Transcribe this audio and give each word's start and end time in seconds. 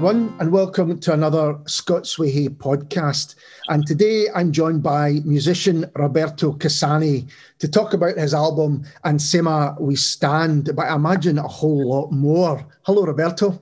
everyone, 0.00 0.34
and 0.40 0.50
welcome 0.50 0.98
to 0.98 1.12
another 1.12 1.58
Scots 1.66 2.18
Way 2.18 2.48
podcast. 2.48 3.34
And 3.68 3.86
today 3.86 4.28
I'm 4.34 4.50
joined 4.50 4.82
by 4.82 5.20
musician 5.26 5.90
Roberto 5.94 6.54
Cassani 6.54 7.30
to 7.58 7.68
talk 7.68 7.92
about 7.92 8.16
his 8.16 8.32
album 8.32 8.82
Ensema 9.04 9.78
We 9.78 9.96
Stand, 9.96 10.74
but 10.74 10.86
I 10.86 10.94
imagine 10.94 11.36
a 11.36 11.46
whole 11.46 11.90
lot 11.90 12.12
more. 12.12 12.66
Hello, 12.86 13.04
Roberto. 13.04 13.60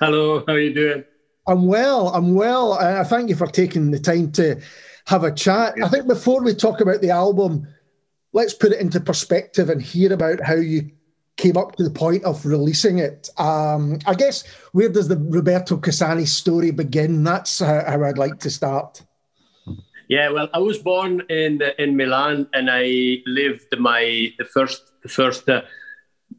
Hello, 0.00 0.42
how 0.46 0.54
are 0.54 0.58
you 0.58 0.72
doing? 0.72 1.04
I'm 1.46 1.66
well, 1.66 2.08
I'm 2.14 2.34
well. 2.34 2.72
Uh, 2.72 3.04
thank 3.04 3.28
you 3.28 3.36
for 3.36 3.46
taking 3.46 3.90
the 3.90 4.00
time 4.00 4.32
to 4.32 4.58
have 5.04 5.22
a 5.22 5.34
chat. 5.34 5.74
I 5.84 5.88
think 5.88 6.06
before 6.06 6.42
we 6.42 6.54
talk 6.54 6.80
about 6.80 7.02
the 7.02 7.10
album, 7.10 7.68
let's 8.32 8.54
put 8.54 8.72
it 8.72 8.80
into 8.80 9.00
perspective 9.00 9.68
and 9.68 9.82
hear 9.82 10.14
about 10.14 10.40
how 10.40 10.54
you 10.54 10.92
came 11.44 11.56
up 11.58 11.76
to 11.76 11.84
the 11.84 11.90
point 11.90 12.24
of 12.24 12.44
releasing 12.46 12.98
it. 12.98 13.28
Um, 13.36 13.98
I 14.06 14.14
guess 14.14 14.44
where 14.72 14.88
does 14.88 15.08
the 15.08 15.18
Roberto 15.18 15.76
Cassani 15.76 16.26
story 16.26 16.70
begin? 16.70 17.22
That's 17.22 17.58
how, 17.58 17.84
how, 17.86 18.02
I'd 18.02 18.16
like 18.16 18.38
to 18.40 18.50
start. 18.50 19.02
Yeah, 20.08 20.30
well, 20.30 20.48
I 20.52 20.58
was 20.58 20.78
born 20.78 21.22
in 21.28 21.62
in 21.78 21.96
Milan, 21.96 22.46
and 22.52 22.68
I 22.70 22.84
lived 23.26 23.70
my 23.78 24.32
the 24.38 24.44
first 24.44 24.80
the 25.02 25.08
first 25.08 25.48
uh, 25.48 25.62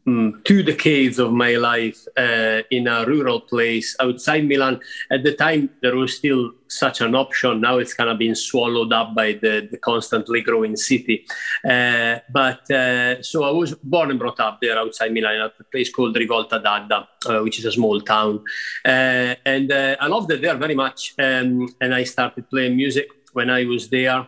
um, 0.07 0.41
two 0.43 0.63
decades 0.63 1.19
of 1.19 1.33
my 1.33 1.55
life 1.55 2.05
uh, 2.17 2.61
in 2.71 2.87
a 2.87 3.05
rural 3.05 3.41
place 3.41 3.95
outside 3.99 4.47
Milan. 4.47 4.79
At 5.11 5.23
the 5.23 5.33
time, 5.33 5.69
there 5.81 5.95
was 5.95 6.15
still 6.15 6.51
such 6.67 7.01
an 7.01 7.15
option. 7.15 7.61
Now 7.61 7.77
it's 7.77 7.93
kind 7.93 8.09
of 8.09 8.17
been 8.17 8.35
swallowed 8.35 8.91
up 8.93 9.15
by 9.15 9.33
the, 9.33 9.67
the 9.69 9.77
constantly 9.77 10.41
growing 10.41 10.75
city. 10.75 11.25
Uh, 11.63 12.19
but 12.31 12.69
uh, 12.71 13.21
so 13.21 13.43
I 13.43 13.51
was 13.51 13.75
born 13.75 14.11
and 14.11 14.19
brought 14.19 14.39
up 14.39 14.59
there 14.61 14.77
outside 14.77 15.13
Milan, 15.13 15.41
at 15.41 15.53
a 15.59 15.63
place 15.65 15.91
called 15.91 16.15
Rivolta 16.15 16.61
d'Adda, 16.61 17.07
uh, 17.27 17.43
which 17.43 17.59
is 17.59 17.65
a 17.65 17.71
small 17.71 18.01
town. 18.01 18.43
Uh, 18.83 19.35
and 19.45 19.71
uh, 19.71 19.95
I 19.99 20.07
loved 20.07 20.31
it 20.31 20.41
there 20.41 20.55
very 20.55 20.75
much. 20.75 21.13
Um, 21.17 21.69
and 21.81 21.93
I 21.93 22.03
started 22.03 22.49
playing 22.49 22.75
music 22.75 23.07
when 23.33 23.49
I 23.49 23.65
was 23.65 23.89
there. 23.89 24.27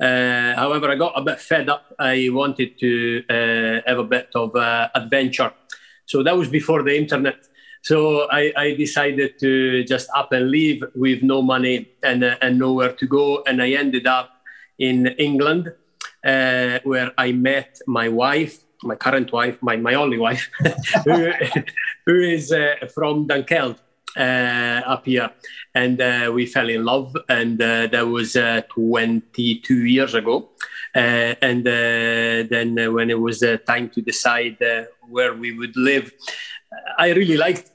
Uh, 0.00 0.54
however, 0.54 0.90
I 0.90 0.94
got 0.94 1.12
a 1.16 1.22
bit 1.22 1.40
fed 1.40 1.68
up. 1.68 1.92
I 1.98 2.28
wanted 2.30 2.78
to 2.78 3.24
uh, 3.28 3.80
have 3.86 3.98
a 3.98 4.04
bit 4.04 4.28
of 4.34 4.54
uh, 4.54 4.88
adventure. 4.94 5.52
So 6.06 6.22
that 6.22 6.36
was 6.36 6.48
before 6.48 6.82
the 6.82 6.96
internet. 6.96 7.48
So 7.82 8.28
I, 8.30 8.52
I, 8.56 8.74
decided 8.74 9.38
to 9.40 9.84
just 9.84 10.08
up 10.14 10.32
and 10.32 10.50
leave 10.50 10.82
with 10.94 11.22
no 11.22 11.42
money 11.42 11.90
and, 12.02 12.24
uh, 12.24 12.36
and 12.42 12.58
nowhere 12.58 12.92
to 12.92 13.06
go. 13.06 13.42
And 13.46 13.62
I 13.62 13.70
ended 13.70 14.06
up 14.06 14.30
in 14.78 15.06
England, 15.18 15.72
uh, 16.24 16.78
where 16.84 17.12
I 17.16 17.32
met 17.32 17.78
my 17.86 18.08
wife, 18.08 18.58
my 18.82 18.94
current 18.94 19.32
wife, 19.32 19.58
my, 19.62 19.76
my 19.76 19.94
only 19.94 20.18
wife, 20.18 20.50
who, 21.04 21.30
who 22.06 22.20
is 22.20 22.52
uh, 22.52 22.74
from 22.94 23.26
Dunkeld 23.26 23.78
up 24.18 25.06
here, 25.06 25.30
and 25.74 26.00
uh, 26.00 26.30
we 26.34 26.46
fell 26.46 26.68
in 26.68 26.84
love, 26.84 27.16
and 27.28 27.60
uh, 27.62 27.86
that 27.86 28.06
was 28.06 28.32
22 28.32 29.86
years 29.86 30.14
ago. 30.14 30.50
and 30.94 31.64
then 31.64 32.94
when 32.94 33.10
it 33.10 33.20
was 33.20 33.44
time 33.66 33.88
to 33.90 34.02
decide 34.02 34.58
where 35.08 35.34
we 35.34 35.56
would 35.56 35.76
live, 35.76 36.12
I 36.98 37.10
really 37.12 37.36
liked 37.36 37.70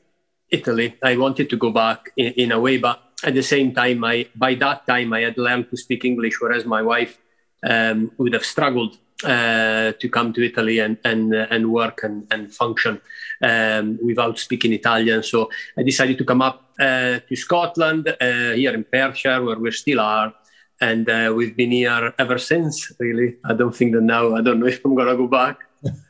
Italy. 0.49 0.95
I 1.03 1.17
wanted 1.17 1.49
to 1.49 1.57
go 1.57 1.71
back 1.71 2.11
in, 2.17 2.33
in, 2.33 2.51
a 2.51 2.59
way, 2.59 2.77
but 2.77 3.01
at 3.23 3.33
the 3.33 3.43
same 3.43 3.73
time, 3.73 4.03
I 4.03 4.27
by 4.35 4.55
that 4.55 4.85
time 4.85 5.13
I 5.13 5.21
had 5.21 5.37
learned 5.37 5.69
to 5.71 5.77
speak 5.77 6.05
English, 6.05 6.39
whereas 6.39 6.65
my 6.65 6.81
wife 6.81 7.17
um, 7.63 8.11
would 8.17 8.33
have 8.33 8.45
struggled 8.45 8.93
uh, 8.95 9.02
to 9.23 10.09
come 10.09 10.33
to 10.33 10.45
Italy 10.45 10.79
and 10.79 10.97
and 11.03 11.33
uh, 11.33 11.47
and 11.49 11.71
work 11.71 12.03
and, 12.03 12.27
and 12.31 12.53
function 12.53 13.01
um, 13.41 13.99
without 14.03 14.39
speaking 14.39 14.73
Italian. 14.73 15.23
So 15.23 15.49
I 15.77 15.83
decided 15.83 16.17
to 16.17 16.25
come 16.25 16.41
up 16.41 16.71
uh, 16.79 17.19
to 17.27 17.35
Scotland 17.35 18.07
uh, 18.07 18.51
here 18.51 18.73
in 18.73 18.83
Perthshire, 18.83 19.43
where 19.43 19.59
we 19.59 19.71
still 19.71 19.99
are, 19.99 20.33
and 20.81 21.09
uh, 21.09 21.33
we've 21.35 21.55
been 21.55 21.71
here 21.71 22.13
ever 22.17 22.37
since. 22.37 22.91
Really, 22.99 23.37
I 23.45 23.53
don't 23.53 23.75
think 23.75 23.93
that 23.93 24.01
now. 24.01 24.35
I 24.35 24.41
don't 24.41 24.59
know 24.59 24.67
if 24.73 24.83
I'm 24.85 24.95
gonna 24.95 25.15
go 25.15 25.27
back. 25.27 25.59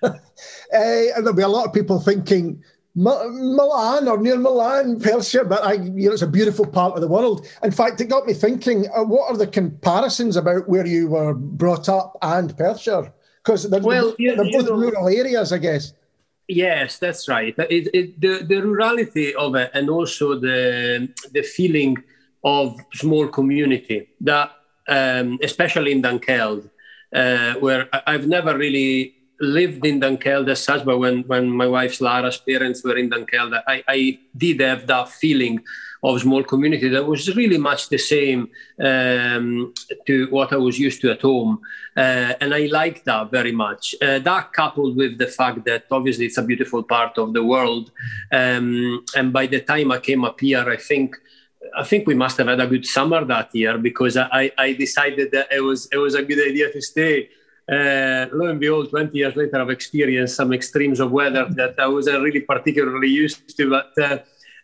Uh, 0.03 0.11
there'll 0.71 1.33
be 1.33 1.43
a 1.43 1.47
lot 1.47 1.67
of 1.67 1.73
people 1.73 1.99
thinking 1.99 2.63
Milan 2.95 4.07
or 4.07 4.19
near 4.19 4.37
Milan, 4.37 4.99
Perthshire, 4.99 5.45
but 5.45 5.63
I, 5.63 5.73
you 5.73 6.07
know, 6.07 6.13
it's 6.13 6.21
a 6.21 6.27
beautiful 6.27 6.65
part 6.65 6.93
of 6.93 7.01
the 7.01 7.07
world. 7.07 7.47
In 7.63 7.71
fact, 7.71 7.99
it 8.01 8.05
got 8.05 8.27
me 8.27 8.33
thinking: 8.33 8.85
uh, 8.95 9.03
what 9.03 9.31
are 9.31 9.37
the 9.37 9.47
comparisons 9.47 10.35
about 10.35 10.69
where 10.69 10.85
you 10.85 11.07
were 11.07 11.33
brought 11.33 11.89
up 11.89 12.17
and 12.21 12.55
Perthshire? 12.55 13.11
Because 13.43 13.69
they're, 13.69 13.81
well, 13.81 14.13
they're, 14.19 14.35
they're 14.35 14.51
both 14.51 14.69
know, 14.69 14.75
rural 14.75 15.07
areas, 15.07 15.51
I 15.51 15.57
guess. 15.57 15.93
Yes, 16.47 16.99
that's 16.99 17.27
right. 17.27 17.55
It, 17.57 17.89
it, 17.93 18.21
the 18.21 18.45
the 18.45 18.61
rurality 18.61 19.33
of 19.33 19.55
it, 19.55 19.71
and 19.73 19.89
also 19.89 20.39
the 20.39 21.09
the 21.31 21.41
feeling 21.41 21.97
of 22.43 22.77
small 22.93 23.27
community 23.27 24.09
that, 24.21 24.51
um, 24.87 25.39
especially 25.41 25.93
in 25.93 26.01
Dunkeld, 26.01 26.69
uh, 27.15 27.53
where 27.55 27.87
I've 28.05 28.27
never 28.27 28.57
really 28.57 29.12
lived 29.39 29.85
in 29.85 29.99
Dunkeld 29.99 30.49
as 30.49 30.63
such, 30.63 30.85
but 30.85 30.99
when, 30.99 31.23
when 31.23 31.49
my 31.49 31.67
wife's 31.67 32.01
Lara's 32.01 32.37
parents 32.37 32.83
were 32.83 32.97
in 32.97 33.09
Dunkeld, 33.09 33.61
I, 33.67 33.83
I 33.87 34.19
did 34.35 34.61
have 34.61 34.87
that 34.87 35.09
feeling 35.09 35.63
of 36.03 36.19
small 36.19 36.43
community 36.43 36.89
that 36.89 37.05
was 37.05 37.33
really 37.35 37.57
much 37.57 37.89
the 37.89 37.97
same 37.97 38.49
um, 38.83 39.73
to 40.05 40.27
what 40.31 40.51
I 40.51 40.57
was 40.57 40.77
used 40.77 41.01
to 41.01 41.11
at 41.11 41.21
home. 41.21 41.61
Uh, 41.95 42.33
and 42.41 42.53
I 42.53 42.65
like 42.65 43.05
that 43.05 43.31
very 43.31 43.53
much. 43.53 43.95
Uh, 44.01 44.19
that 44.19 44.51
coupled 44.51 44.97
with 44.97 45.17
the 45.17 45.27
fact 45.27 45.63
that 45.65 45.85
obviously 45.89 46.25
it's 46.25 46.37
a 46.37 46.43
beautiful 46.43 46.83
part 46.83 47.17
of 47.17 47.33
the 47.33 47.43
world. 47.43 47.91
Um, 48.31 49.05
and 49.15 49.31
by 49.31 49.47
the 49.47 49.61
time 49.61 49.91
I 49.91 49.99
came 49.99 50.25
up 50.25 50.41
here, 50.41 50.69
I 50.69 50.77
think 50.77 51.15
I 51.77 51.83
think 51.83 52.05
we 52.05 52.13
must 52.13 52.37
have 52.37 52.47
had 52.47 52.59
a 52.59 52.67
good 52.67 52.85
summer 52.85 53.23
that 53.23 53.55
year 53.55 53.77
because 53.77 54.17
I, 54.17 54.51
I 54.57 54.73
decided 54.73 55.31
that 55.31 55.47
it 55.51 55.61
was 55.61 55.87
it 55.93 55.97
was 55.97 56.13
a 56.13 56.21
good 56.21 56.45
idea 56.45 56.71
to 56.71 56.81
stay 56.81 57.29
uh, 57.71 58.27
lo 58.33 58.47
and 58.47 58.59
behold, 58.59 58.89
20 58.89 59.17
years 59.17 59.35
later, 59.35 59.61
I've 59.61 59.69
experienced 59.69 60.35
some 60.35 60.51
extremes 60.53 60.99
of 60.99 61.11
weather 61.11 61.47
that 61.51 61.79
I 61.79 61.87
wasn't 61.87 62.21
really 62.21 62.41
particularly 62.41 63.09
used 63.09 63.55
to, 63.55 63.69
but 63.69 64.03
uh, 64.03 64.17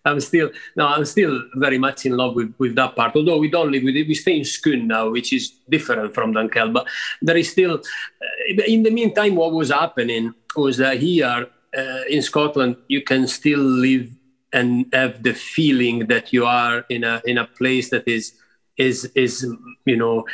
I'm 0.06 0.20
still 0.20 0.50
no, 0.76 0.88
I'm 0.88 1.06
still 1.06 1.42
very 1.56 1.78
much 1.78 2.06
in 2.06 2.18
love 2.18 2.36
with, 2.36 2.54
with 2.58 2.76
that 2.76 2.96
part. 2.96 3.16
Although 3.16 3.38
we 3.38 3.50
don't 3.50 3.72
live 3.72 3.84
with 3.84 3.96
it, 3.96 4.08
we 4.08 4.16
stay 4.16 4.38
in 4.38 4.46
Scone 4.46 4.88
now, 4.88 5.10
which 5.10 5.32
is 5.34 5.52
different 5.70 6.14
from 6.14 6.34
Dunkeld. 6.34 6.74
But 6.74 6.88
there 7.22 7.38
is 7.38 7.52
still, 7.52 7.76
uh, 7.76 8.64
in 8.68 8.84
the 8.84 8.92
meantime, 8.92 9.36
what 9.36 9.54
was 9.54 9.72
happening 9.72 10.34
was 10.56 10.78
that 10.78 10.98
here 10.98 11.48
uh, 11.78 12.02
in 12.10 12.22
Scotland, 12.22 12.78
you 12.88 13.02
can 13.02 13.28
still 13.28 13.60
live 13.60 14.10
and 14.52 14.88
have 14.94 15.22
the 15.22 15.34
feeling 15.34 16.08
that 16.08 16.34
you 16.34 16.46
are 16.46 16.84
in 16.90 17.04
a 17.04 17.22
in 17.26 17.38
a 17.38 17.46
place 17.46 17.90
that 17.92 18.08
is 18.08 18.34
is 18.78 19.06
is 19.16 19.46
you 19.86 19.96
know. 19.96 20.26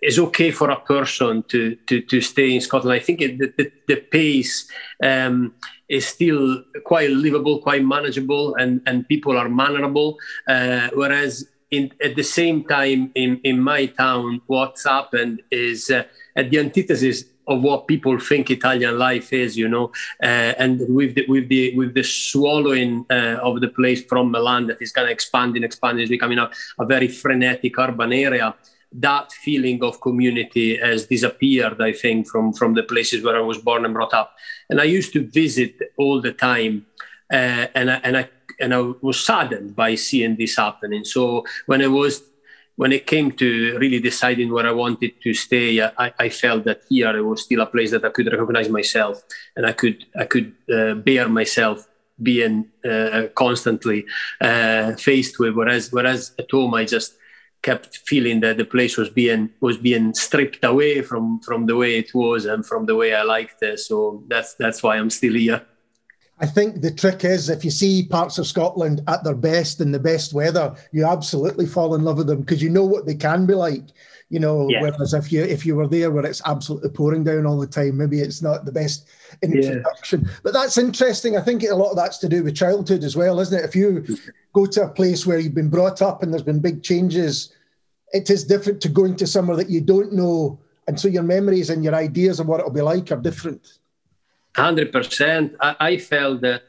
Is 0.00 0.18
okay 0.18 0.50
for 0.52 0.70
a 0.70 0.80
person 0.80 1.42
to 1.48 1.74
to, 1.88 2.00
to 2.02 2.20
stay 2.20 2.54
in 2.54 2.60
Scotland. 2.60 2.94
I 2.94 3.04
think 3.04 3.20
it, 3.20 3.38
the, 3.38 3.72
the, 3.88 3.96
pace 3.96 4.68
um, 5.02 5.54
is 5.88 6.06
still 6.06 6.62
quite 6.84 7.10
livable, 7.10 7.60
quite 7.60 7.84
manageable, 7.84 8.54
and, 8.54 8.80
and 8.86 9.08
people 9.08 9.36
are 9.36 9.48
mannerable. 9.48 10.18
Uh, 10.46 10.88
whereas 10.94 11.48
in, 11.70 11.90
at 12.02 12.16
the 12.16 12.22
same 12.22 12.64
time, 12.64 13.10
in, 13.14 13.40
in 13.44 13.60
my 13.60 13.86
town, 13.86 14.40
what's 14.46 14.84
happened 14.84 15.42
is 15.50 15.90
uh, 15.90 16.04
at 16.36 16.50
the 16.50 16.58
antithesis 16.58 17.24
of 17.46 17.62
what 17.62 17.86
people 17.86 18.18
think 18.18 18.50
Italian 18.50 18.98
life 18.98 19.32
is, 19.32 19.56
you 19.56 19.68
know, 19.68 19.90
uh, 20.22 20.52
and 20.58 20.82
with 20.94 21.14
the 21.14 21.24
with 21.28 21.48
the 21.48 21.74
with 21.76 21.94
the 21.94 22.04
swallowing 22.04 23.06
uh, 23.10 23.38
of 23.42 23.62
the 23.62 23.68
place 23.68 24.04
from 24.04 24.30
Milan 24.30 24.66
that 24.66 24.82
is 24.82 24.92
kind 24.92 25.06
of 25.06 25.12
expanding, 25.12 25.64
expanding, 25.64 26.04
is 26.04 26.10
becoming 26.10 26.38
a, 26.38 26.50
a 26.78 26.84
very 26.84 27.08
frenetic 27.08 27.78
urban 27.78 28.12
area 28.12 28.54
that 28.92 29.32
feeling 29.32 29.82
of 29.82 30.00
community 30.00 30.76
has 30.78 31.06
disappeared, 31.06 31.80
I 31.80 31.92
think, 31.92 32.26
from, 32.28 32.52
from 32.52 32.74
the 32.74 32.82
places 32.82 33.22
where 33.22 33.36
I 33.36 33.40
was 33.40 33.58
born 33.58 33.84
and 33.84 33.94
brought 33.94 34.14
up. 34.14 34.34
And 34.70 34.80
I 34.80 34.84
used 34.84 35.12
to 35.12 35.26
visit 35.26 35.74
all 35.96 36.20
the 36.20 36.32
time, 36.32 36.86
uh, 37.32 37.66
and, 37.74 37.90
I, 37.90 37.94
and, 37.96 38.16
I, 38.16 38.28
and 38.60 38.74
I 38.74 38.80
was 39.00 39.24
saddened 39.24 39.76
by 39.76 39.94
seeing 39.94 40.36
this 40.36 40.56
happening. 40.56 41.04
So 41.04 41.44
when 41.66 41.80
it 41.80 41.90
was 41.90 42.22
when 42.76 42.92
it 42.92 43.08
came 43.08 43.32
to 43.32 43.76
really 43.80 43.98
deciding 43.98 44.52
where 44.52 44.64
I 44.64 44.70
wanted 44.70 45.20
to 45.22 45.34
stay, 45.34 45.82
I, 45.82 46.12
I, 46.16 46.28
felt 46.28 46.62
that 46.62 46.82
here 46.88 47.10
it 47.16 47.22
was 47.22 47.42
still 47.42 47.60
a 47.60 47.66
place 47.66 47.90
that 47.90 48.04
I 48.04 48.10
could 48.10 48.30
recognize 48.30 48.68
myself 48.68 49.20
and 49.56 49.66
I 49.66 49.72
could 49.72 50.06
I 50.16 50.26
could 50.26 50.54
uh, 50.72 50.94
bear 50.94 51.28
myself 51.28 51.88
being 52.22 52.68
uh, 52.88 53.26
constantly 53.34 54.06
uh, 54.40 54.92
faced 54.92 55.40
with. 55.40 55.54
Whereas 55.54 55.90
whereas 55.90 56.32
at 56.38 56.48
home 56.52 56.72
I 56.74 56.84
just 56.84 57.16
kept 57.62 57.98
feeling 58.06 58.40
that 58.40 58.56
the 58.56 58.64
place 58.64 58.96
was 58.96 59.10
being 59.10 59.50
was 59.60 59.76
being 59.76 60.14
stripped 60.14 60.64
away 60.64 61.02
from 61.02 61.40
from 61.40 61.66
the 61.66 61.76
way 61.76 61.98
it 61.98 62.14
was 62.14 62.44
and 62.44 62.64
from 62.64 62.86
the 62.86 62.94
way 62.94 63.14
I 63.14 63.22
liked 63.22 63.62
it. 63.62 63.78
So 63.80 64.22
that's 64.28 64.54
that's 64.54 64.82
why 64.82 64.96
I'm 64.96 65.10
still 65.10 65.34
here. 65.34 65.62
I 66.40 66.46
think 66.46 66.82
the 66.82 66.92
trick 66.92 67.24
is 67.24 67.48
if 67.48 67.64
you 67.64 67.70
see 67.70 68.06
parts 68.06 68.38
of 68.38 68.46
Scotland 68.46 69.02
at 69.08 69.24
their 69.24 69.34
best 69.34 69.80
in 69.80 69.90
the 69.90 69.98
best 69.98 70.32
weather, 70.32 70.74
you 70.92 71.04
absolutely 71.04 71.66
fall 71.66 71.96
in 71.96 72.04
love 72.04 72.18
with 72.18 72.28
them 72.28 72.40
because 72.40 72.62
you 72.62 72.70
know 72.70 72.84
what 72.84 73.06
they 73.06 73.16
can 73.16 73.44
be 73.44 73.54
like. 73.54 73.82
You 74.30 74.40
know, 74.40 74.68
yeah. 74.68 74.82
whereas 74.82 75.14
if 75.14 75.32
you 75.32 75.42
if 75.42 75.64
you 75.64 75.74
were 75.74 75.88
there 75.88 76.10
where 76.10 76.26
it's 76.26 76.42
absolutely 76.44 76.90
pouring 76.90 77.24
down 77.24 77.46
all 77.46 77.58
the 77.58 77.66
time, 77.66 77.96
maybe 77.96 78.20
it's 78.20 78.42
not 78.42 78.66
the 78.66 78.72
best 78.72 79.08
introduction. 79.42 80.22
Yeah. 80.22 80.32
But 80.42 80.52
that's 80.52 80.76
interesting. 80.76 81.38
I 81.38 81.40
think 81.40 81.62
a 81.62 81.74
lot 81.74 81.90
of 81.90 81.96
that's 81.96 82.18
to 82.18 82.28
do 82.28 82.44
with 82.44 82.54
childhood 82.54 83.04
as 83.04 83.16
well, 83.16 83.40
isn't 83.40 83.58
it? 83.58 83.64
If 83.64 83.74
you 83.74 84.04
go 84.52 84.66
to 84.66 84.82
a 84.82 84.88
place 84.88 85.26
where 85.26 85.38
you've 85.38 85.54
been 85.54 85.70
brought 85.70 86.02
up 86.02 86.22
and 86.22 86.30
there's 86.30 86.42
been 86.42 86.60
big 86.60 86.82
changes, 86.82 87.54
it 88.12 88.28
is 88.28 88.44
different 88.44 88.82
to 88.82 88.90
going 88.90 89.16
to 89.16 89.26
somewhere 89.26 89.56
that 89.56 89.70
you 89.70 89.80
don't 89.80 90.12
know, 90.12 90.60
and 90.86 91.00
so 91.00 91.08
your 91.08 91.22
memories 91.22 91.70
and 91.70 91.82
your 91.82 91.94
ideas 91.94 92.38
of 92.38 92.48
what 92.48 92.60
it'll 92.60 92.70
be 92.70 92.82
like 92.82 93.10
are 93.10 93.16
different. 93.16 93.78
Hundred 94.54 94.92
percent. 94.92 95.54
I, 95.58 95.76
I 95.80 95.96
felt 95.96 96.42
that 96.42 96.64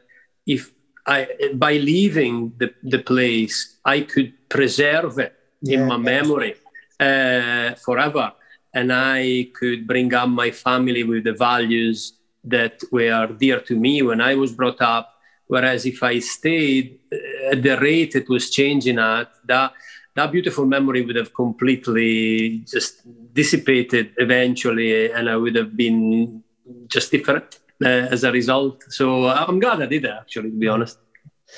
if 0.48 0.72
I 1.06 1.28
by 1.56 1.74
leaving 1.74 2.54
the, 2.58 2.74
the 2.84 3.00
place, 3.00 3.80
I 3.84 4.00
could 4.00 4.32
preserve 4.48 5.20
it 5.20 5.34
yeah, 5.62 5.80
in 5.80 5.88
my 5.88 5.98
memory 5.98 6.56
uh, 7.00 7.76
forever, 7.76 8.34
and 8.74 8.92
I 8.92 9.50
could 9.54 9.88
bring 9.88 10.14
up 10.14 10.30
my 10.30 10.52
family 10.52 11.04
with 11.04 11.24
the 11.24 11.34
values 11.34 12.14
that 12.44 12.82
were 12.92 13.28
dear 13.28 13.60
to 13.62 13.76
me 13.76 14.02
when 14.02 14.22
I 14.22 14.36
was 14.36 14.52
brought 14.52 14.82
up. 14.82 15.16
Whereas 15.48 15.86
if 15.86 16.04
I 16.04 16.20
stayed 16.20 17.00
uh, 17.12 17.52
at 17.54 17.64
the 17.64 17.78
rate 17.80 18.16
it 18.16 18.30
was 18.30 18.50
changing 18.52 19.00
at, 19.00 19.30
that 19.46 19.74
that 20.16 20.32
beautiful 20.32 20.66
memory 20.66 21.02
would 21.06 21.16
have 21.16 21.34
completely 21.34 22.64
just 22.70 23.02
dissipated 23.34 24.12
eventually, 24.18 25.12
and 25.12 25.30
I 25.30 25.36
would 25.36 25.56
have 25.56 25.76
been 25.76 26.44
just 26.88 27.12
different 27.12 27.60
uh, 27.84 27.88
as 27.88 28.24
a 28.24 28.32
result. 28.32 28.84
So 28.90 29.24
uh, 29.26 29.46
I'm 29.48 29.60
glad 29.60 29.82
I 29.82 29.86
did 29.86 30.06
it, 30.06 30.12
actually, 30.12 30.52
to 30.52 30.58
be 30.58 30.68
honest. 30.68 30.98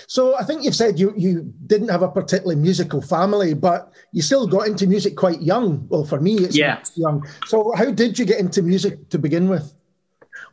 So 0.08 0.38
I 0.38 0.44
think 0.44 0.64
you've 0.64 0.76
said 0.76 1.00
you 1.00 1.14
you 1.18 1.54
didn't 1.68 1.90
have 1.90 2.02
a 2.02 2.10
particularly 2.10 2.56
musical 2.56 3.02
family, 3.02 3.54
but 3.54 3.94
you 4.12 4.22
still 4.22 4.48
got 4.48 4.68
into 4.68 4.88
music 4.88 5.16
quite 5.16 5.42
young. 5.42 5.88
Well, 5.90 6.06
for 6.06 6.20
me, 6.20 6.36
it's 6.36 6.58
yeah. 6.58 6.82
young. 6.96 7.26
So 7.48 7.74
how 7.76 7.92
did 7.92 8.18
you 8.18 8.26
get 8.26 8.40
into 8.40 8.62
music 8.62 9.10
to 9.10 9.20
begin 9.20 9.50
with? 9.50 9.74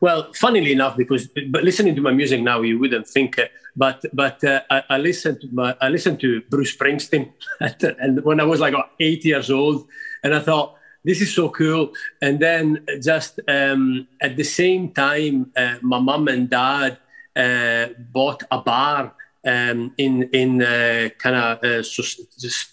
Well, 0.01 0.31
funnily 0.33 0.71
enough, 0.71 0.95
because 0.95 1.27
but 1.49 1.63
listening 1.63 1.95
to 1.95 2.01
my 2.01 2.11
music 2.11 2.41
now, 2.41 2.61
you 2.61 2.79
wouldn't 2.79 3.07
think 3.07 3.37
it. 3.37 3.51
But 3.75 4.05
but 4.13 4.43
uh, 4.43 4.61
I, 4.69 4.83
I, 4.89 4.97
listened 4.97 5.41
to 5.41 5.47
my, 5.51 5.75
I 5.81 5.89
listened 5.89 6.19
to 6.21 6.41
Bruce 6.49 6.75
Springsteen, 6.75 7.31
and 7.99 8.23
when 8.23 8.39
I 8.39 8.45
was 8.45 8.59
like 8.59 8.73
eight 8.99 9.25
years 9.25 9.49
old, 9.51 9.87
and 10.23 10.33
I 10.33 10.39
thought 10.39 10.75
this 11.03 11.21
is 11.21 11.33
so 11.33 11.49
cool. 11.49 11.91
And 12.21 12.39
then 12.39 12.85
just 13.01 13.39
um, 13.47 14.07
at 14.21 14.37
the 14.37 14.43
same 14.43 14.91
time, 14.91 15.51
uh, 15.55 15.75
my 15.81 15.99
mom 15.99 16.27
and 16.27 16.49
dad 16.49 16.97
uh, 17.35 17.87
bought 18.11 18.43
a 18.51 18.61
bar 18.61 19.15
um, 19.45 19.93
in 19.97 20.23
in 20.33 20.61
uh, 20.61 21.09
kind 21.17 21.35
of 21.35 21.63
uh, 21.63 21.83
so 21.83 22.03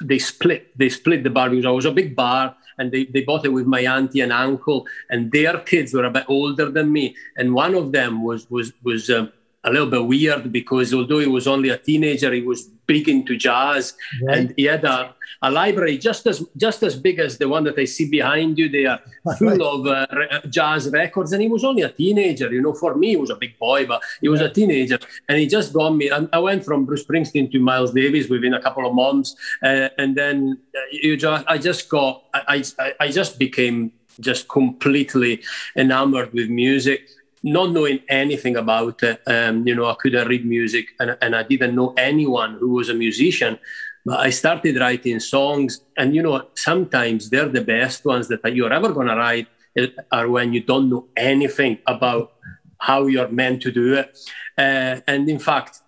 they 0.02 0.18
split 0.18 0.76
they 0.78 0.88
split 0.88 1.22
the 1.22 1.30
bar 1.30 1.50
because 1.50 1.66
I 1.66 1.70
was 1.70 1.84
a 1.84 1.92
big 1.92 2.16
bar 2.16 2.56
and 2.78 2.92
they, 2.92 3.04
they 3.04 3.22
bought 3.22 3.44
it 3.44 3.50
with 3.50 3.66
my 3.66 3.80
auntie 3.80 4.20
and 4.20 4.32
uncle 4.32 4.86
and 5.10 5.32
their 5.32 5.58
kids 5.60 5.94
were 5.94 6.04
a 6.04 6.10
bit 6.10 6.24
older 6.28 6.70
than 6.70 6.92
me. 6.92 7.16
And 7.36 7.54
one 7.54 7.74
of 7.74 7.92
them 7.92 8.22
was 8.22 8.50
was 8.50 8.72
was 8.82 9.10
um, 9.10 9.32
a 9.66 9.70
little 9.70 9.90
bit 9.90 10.06
weird 10.06 10.52
because 10.52 10.94
although 10.94 11.18
he 11.18 11.26
was 11.26 11.46
only 11.46 11.70
a 11.70 11.76
teenager, 11.76 12.32
he 12.32 12.42
was 12.42 12.62
big 12.86 13.08
into 13.08 13.36
jazz, 13.36 13.94
right. 14.22 14.38
and 14.38 14.54
he 14.56 14.64
had 14.64 14.84
a, 14.84 15.12
a 15.42 15.50
library 15.50 15.98
just 15.98 16.24
as 16.26 16.44
just 16.56 16.84
as 16.84 16.94
big 16.94 17.18
as 17.18 17.36
the 17.36 17.48
one 17.48 17.64
that 17.64 17.76
I 17.76 17.84
see 17.84 18.08
behind 18.08 18.58
you. 18.58 18.68
They 18.68 18.86
are 18.86 19.00
full 19.38 19.48
right. 19.48 19.60
of 19.60 19.86
uh, 19.86 20.06
re- 20.12 20.40
jazz 20.48 20.88
records, 20.90 21.32
and 21.32 21.42
he 21.42 21.48
was 21.48 21.64
only 21.64 21.82
a 21.82 21.88
teenager. 21.88 22.52
You 22.52 22.62
know, 22.62 22.74
for 22.74 22.94
me, 22.94 23.10
he 23.10 23.16
was 23.16 23.30
a 23.30 23.34
big 23.34 23.58
boy, 23.58 23.86
but 23.86 24.02
he 24.20 24.28
was 24.28 24.40
yeah. 24.40 24.46
a 24.46 24.50
teenager, 24.50 24.98
and 25.28 25.38
he 25.38 25.46
just 25.48 25.72
got 25.72 25.90
me. 25.90 26.10
I, 26.10 26.28
I 26.32 26.38
went 26.38 26.64
from 26.64 26.86
Bruce 26.86 27.04
Springsteen 27.04 27.50
to 27.50 27.58
Miles 27.58 27.92
Davis 27.92 28.28
within 28.28 28.54
a 28.54 28.62
couple 28.62 28.86
of 28.86 28.94
months, 28.94 29.34
uh, 29.64 29.88
and 29.98 30.16
then 30.16 30.58
uh, 30.76 30.80
you 30.92 31.16
just, 31.16 31.44
I 31.48 31.58
just 31.58 31.88
got, 31.88 32.22
I, 32.32 32.62
I, 32.78 32.94
I 33.00 33.08
just 33.08 33.38
became 33.38 33.92
just 34.20 34.48
completely 34.48 35.42
enamored 35.76 36.32
with 36.32 36.48
music 36.48 37.10
not 37.42 37.70
knowing 37.70 38.00
anything 38.08 38.56
about 38.56 39.02
it. 39.02 39.20
Um, 39.26 39.66
you 39.66 39.74
know, 39.74 39.86
I 39.86 39.94
couldn't 39.94 40.28
read 40.28 40.44
music 40.44 40.86
and, 40.98 41.16
and 41.20 41.36
I 41.36 41.42
didn't 41.42 41.74
know 41.74 41.94
anyone 41.96 42.54
who 42.58 42.70
was 42.70 42.88
a 42.88 42.94
musician. 42.94 43.58
But 44.04 44.20
I 44.20 44.30
started 44.30 44.78
writing 44.78 45.18
songs, 45.18 45.80
and 45.98 46.14
you 46.14 46.22
know, 46.22 46.46
sometimes 46.54 47.28
they're 47.28 47.48
the 47.48 47.60
best 47.64 48.04
ones 48.04 48.28
that 48.28 48.54
you're 48.54 48.72
ever 48.72 48.92
going 48.92 49.08
to 49.08 49.16
write 49.16 49.48
uh, 49.76 49.88
are 50.12 50.28
when 50.28 50.52
you 50.52 50.60
don't 50.60 50.88
know 50.88 51.08
anything 51.16 51.78
about 51.88 52.34
how 52.78 53.06
you're 53.06 53.28
meant 53.28 53.62
to 53.62 53.72
do 53.72 53.94
it. 53.94 54.16
Uh, 54.56 55.00
and 55.08 55.28
in 55.28 55.40
fact, 55.40 55.80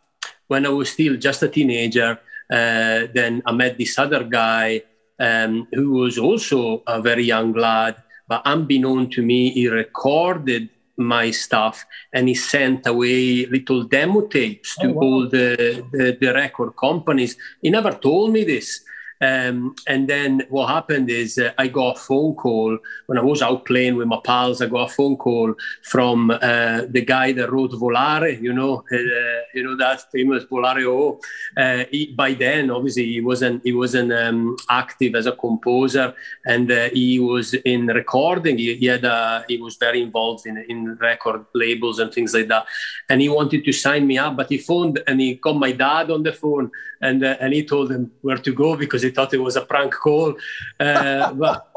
when 0.48 0.66
I 0.66 0.70
was 0.70 0.90
still 0.90 1.16
just 1.16 1.44
a 1.44 1.48
teenager, 1.48 2.18
uh, 2.50 3.06
then 3.14 3.40
I 3.46 3.52
met 3.52 3.78
this 3.78 3.96
other 3.98 4.24
guy 4.24 4.82
um, 5.20 5.68
who 5.72 5.92
was 5.92 6.18
also 6.18 6.82
a 6.88 7.00
very 7.00 7.24
young 7.24 7.52
lad. 7.52 8.02
But 8.26 8.42
unbeknown 8.44 9.10
to 9.10 9.22
me, 9.22 9.50
he 9.50 9.68
recorded 9.68 10.70
my 10.98 11.30
stuff 11.30 11.86
and 12.12 12.28
he 12.28 12.34
sent 12.34 12.86
away 12.86 13.46
little 13.46 13.84
demo 13.84 14.22
tapes 14.22 14.76
to 14.76 14.88
oh, 14.88 14.92
wow. 14.92 15.02
all 15.02 15.28
the, 15.28 15.84
the, 15.92 16.18
the, 16.20 16.34
record 16.34 16.76
companies. 16.76 17.36
He 17.62 17.70
never 17.70 17.92
told 17.92 18.32
me 18.32 18.44
this. 18.44 18.84
Um, 19.20 19.74
and 19.86 20.08
then 20.08 20.42
what 20.48 20.68
happened 20.68 21.10
is 21.10 21.38
uh, 21.38 21.52
I 21.58 21.68
got 21.68 21.96
a 21.96 22.00
phone 22.00 22.34
call 22.34 22.78
when 23.06 23.18
I 23.18 23.22
was 23.22 23.42
out 23.42 23.64
playing 23.64 23.96
with 23.96 24.06
my 24.06 24.20
pals. 24.24 24.62
I 24.62 24.66
got 24.66 24.90
a 24.90 24.94
phone 24.94 25.16
call 25.16 25.54
from 25.82 26.30
uh, 26.30 26.82
the 26.88 27.04
guy 27.04 27.32
that 27.32 27.50
wrote 27.50 27.72
Volare, 27.72 28.40
you 28.40 28.52
know, 28.52 28.84
uh, 28.92 29.42
you 29.54 29.64
know 29.64 29.76
that 29.76 30.10
famous 30.12 30.44
Volare 30.44 30.86
O. 30.86 31.20
Uh, 31.56 31.84
he, 31.90 32.14
by 32.14 32.34
then, 32.34 32.70
obviously, 32.70 33.06
he 33.06 33.20
wasn't 33.20 33.62
he 33.64 33.72
wasn't 33.72 34.12
um, 34.12 34.56
active 34.70 35.14
as 35.14 35.26
a 35.26 35.32
composer, 35.32 36.14
and 36.46 36.70
uh, 36.70 36.88
he 36.90 37.18
was 37.18 37.54
in 37.54 37.86
recording. 37.86 38.58
He, 38.58 38.76
he 38.76 38.86
had 38.86 39.04
a, 39.04 39.44
he 39.48 39.56
was 39.58 39.76
very 39.76 40.00
involved 40.02 40.46
in 40.46 40.58
in 40.68 40.96
record 40.96 41.44
labels 41.54 41.98
and 41.98 42.12
things 42.12 42.34
like 42.34 42.48
that. 42.48 42.66
And 43.08 43.20
he 43.20 43.28
wanted 43.28 43.64
to 43.64 43.72
sign 43.72 44.06
me 44.06 44.18
up, 44.18 44.36
but 44.36 44.48
he 44.48 44.58
phoned 44.58 45.02
and 45.06 45.20
he 45.20 45.34
got 45.34 45.56
my 45.56 45.72
dad 45.72 46.10
on 46.10 46.22
the 46.22 46.32
phone, 46.32 46.70
and 47.00 47.24
uh, 47.24 47.36
and 47.40 47.52
he 47.52 47.64
told 47.64 47.90
him 47.90 48.12
where 48.22 48.38
to 48.38 48.52
go 48.54 48.76
because 48.76 49.07
they 49.08 49.14
thought 49.14 49.34
it 49.34 49.38
was 49.38 49.56
a 49.56 49.62
prank 49.62 49.94
call. 49.94 50.34
Uh, 50.78 51.32
but 51.32 51.68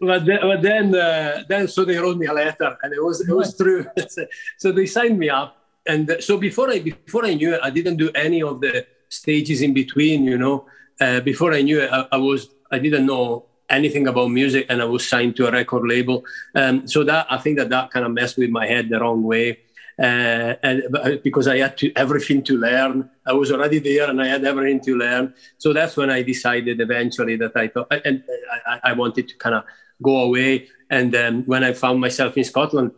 but 0.00 0.24
then, 0.24 0.38
but 0.42 0.62
then, 0.62 0.94
uh, 0.94 1.42
then, 1.48 1.68
so 1.68 1.84
they 1.84 1.96
wrote 1.96 2.16
me 2.16 2.26
a 2.26 2.32
letter, 2.32 2.76
and 2.82 2.92
it 2.92 3.02
was 3.02 3.20
it 3.28 3.32
was 3.32 3.56
true. 3.56 3.86
so 4.58 4.72
they 4.72 4.86
signed 4.86 5.18
me 5.18 5.28
up, 5.28 5.56
and 5.86 6.16
so 6.20 6.38
before 6.38 6.70
I 6.70 6.78
before 6.78 7.24
I 7.24 7.34
knew 7.34 7.54
it, 7.54 7.60
I 7.62 7.70
didn't 7.70 7.96
do 7.96 8.10
any 8.14 8.42
of 8.42 8.60
the 8.60 8.86
stages 9.08 9.62
in 9.62 9.74
between. 9.74 10.24
You 10.24 10.38
know, 10.38 10.66
uh, 11.00 11.20
before 11.20 11.52
I 11.52 11.62
knew 11.62 11.80
it, 11.80 11.90
I, 11.92 12.06
I, 12.12 12.16
was 12.16 12.50
I 12.70 12.78
didn't 12.78 13.06
know 13.06 13.46
anything 13.68 14.06
about 14.06 14.28
music, 14.28 14.66
and 14.68 14.80
I 14.80 14.84
was 14.84 15.06
signed 15.06 15.34
to 15.36 15.48
a 15.48 15.50
record 15.50 15.88
label. 15.88 16.24
Um, 16.54 16.86
so 16.86 17.02
that 17.04 17.26
I 17.28 17.38
think 17.38 17.58
that 17.58 17.70
that 17.70 17.90
kind 17.90 18.06
of 18.06 18.12
messed 18.12 18.38
with 18.38 18.50
my 18.50 18.66
head 18.66 18.88
the 18.88 19.00
wrong 19.00 19.22
way 19.22 19.65
uh, 19.98 20.54
and 20.62 20.82
uh, 20.94 21.16
because 21.24 21.48
I 21.48 21.58
had 21.58 21.76
to, 21.78 21.92
everything 21.96 22.42
to 22.44 22.58
learn. 22.58 23.10
I 23.26 23.32
was 23.32 23.50
already 23.50 23.78
there 23.78 24.10
and 24.10 24.20
I 24.20 24.26
had 24.26 24.44
everything 24.44 24.80
to 24.82 24.96
learn. 24.96 25.34
So 25.58 25.72
that's 25.72 25.96
when 25.96 26.10
I 26.10 26.22
decided 26.22 26.80
eventually 26.80 27.36
that 27.36 27.56
I 27.56 27.68
thought, 27.68 27.90
and 28.04 28.22
I, 28.66 28.90
I 28.90 28.92
wanted 28.92 29.28
to 29.28 29.36
kind 29.36 29.54
of 29.54 29.64
go 30.02 30.18
away. 30.22 30.68
And 30.90 31.12
then 31.12 31.44
when 31.46 31.64
I 31.64 31.72
found 31.72 32.00
myself 32.00 32.36
in 32.36 32.44
Scotland, 32.44 32.92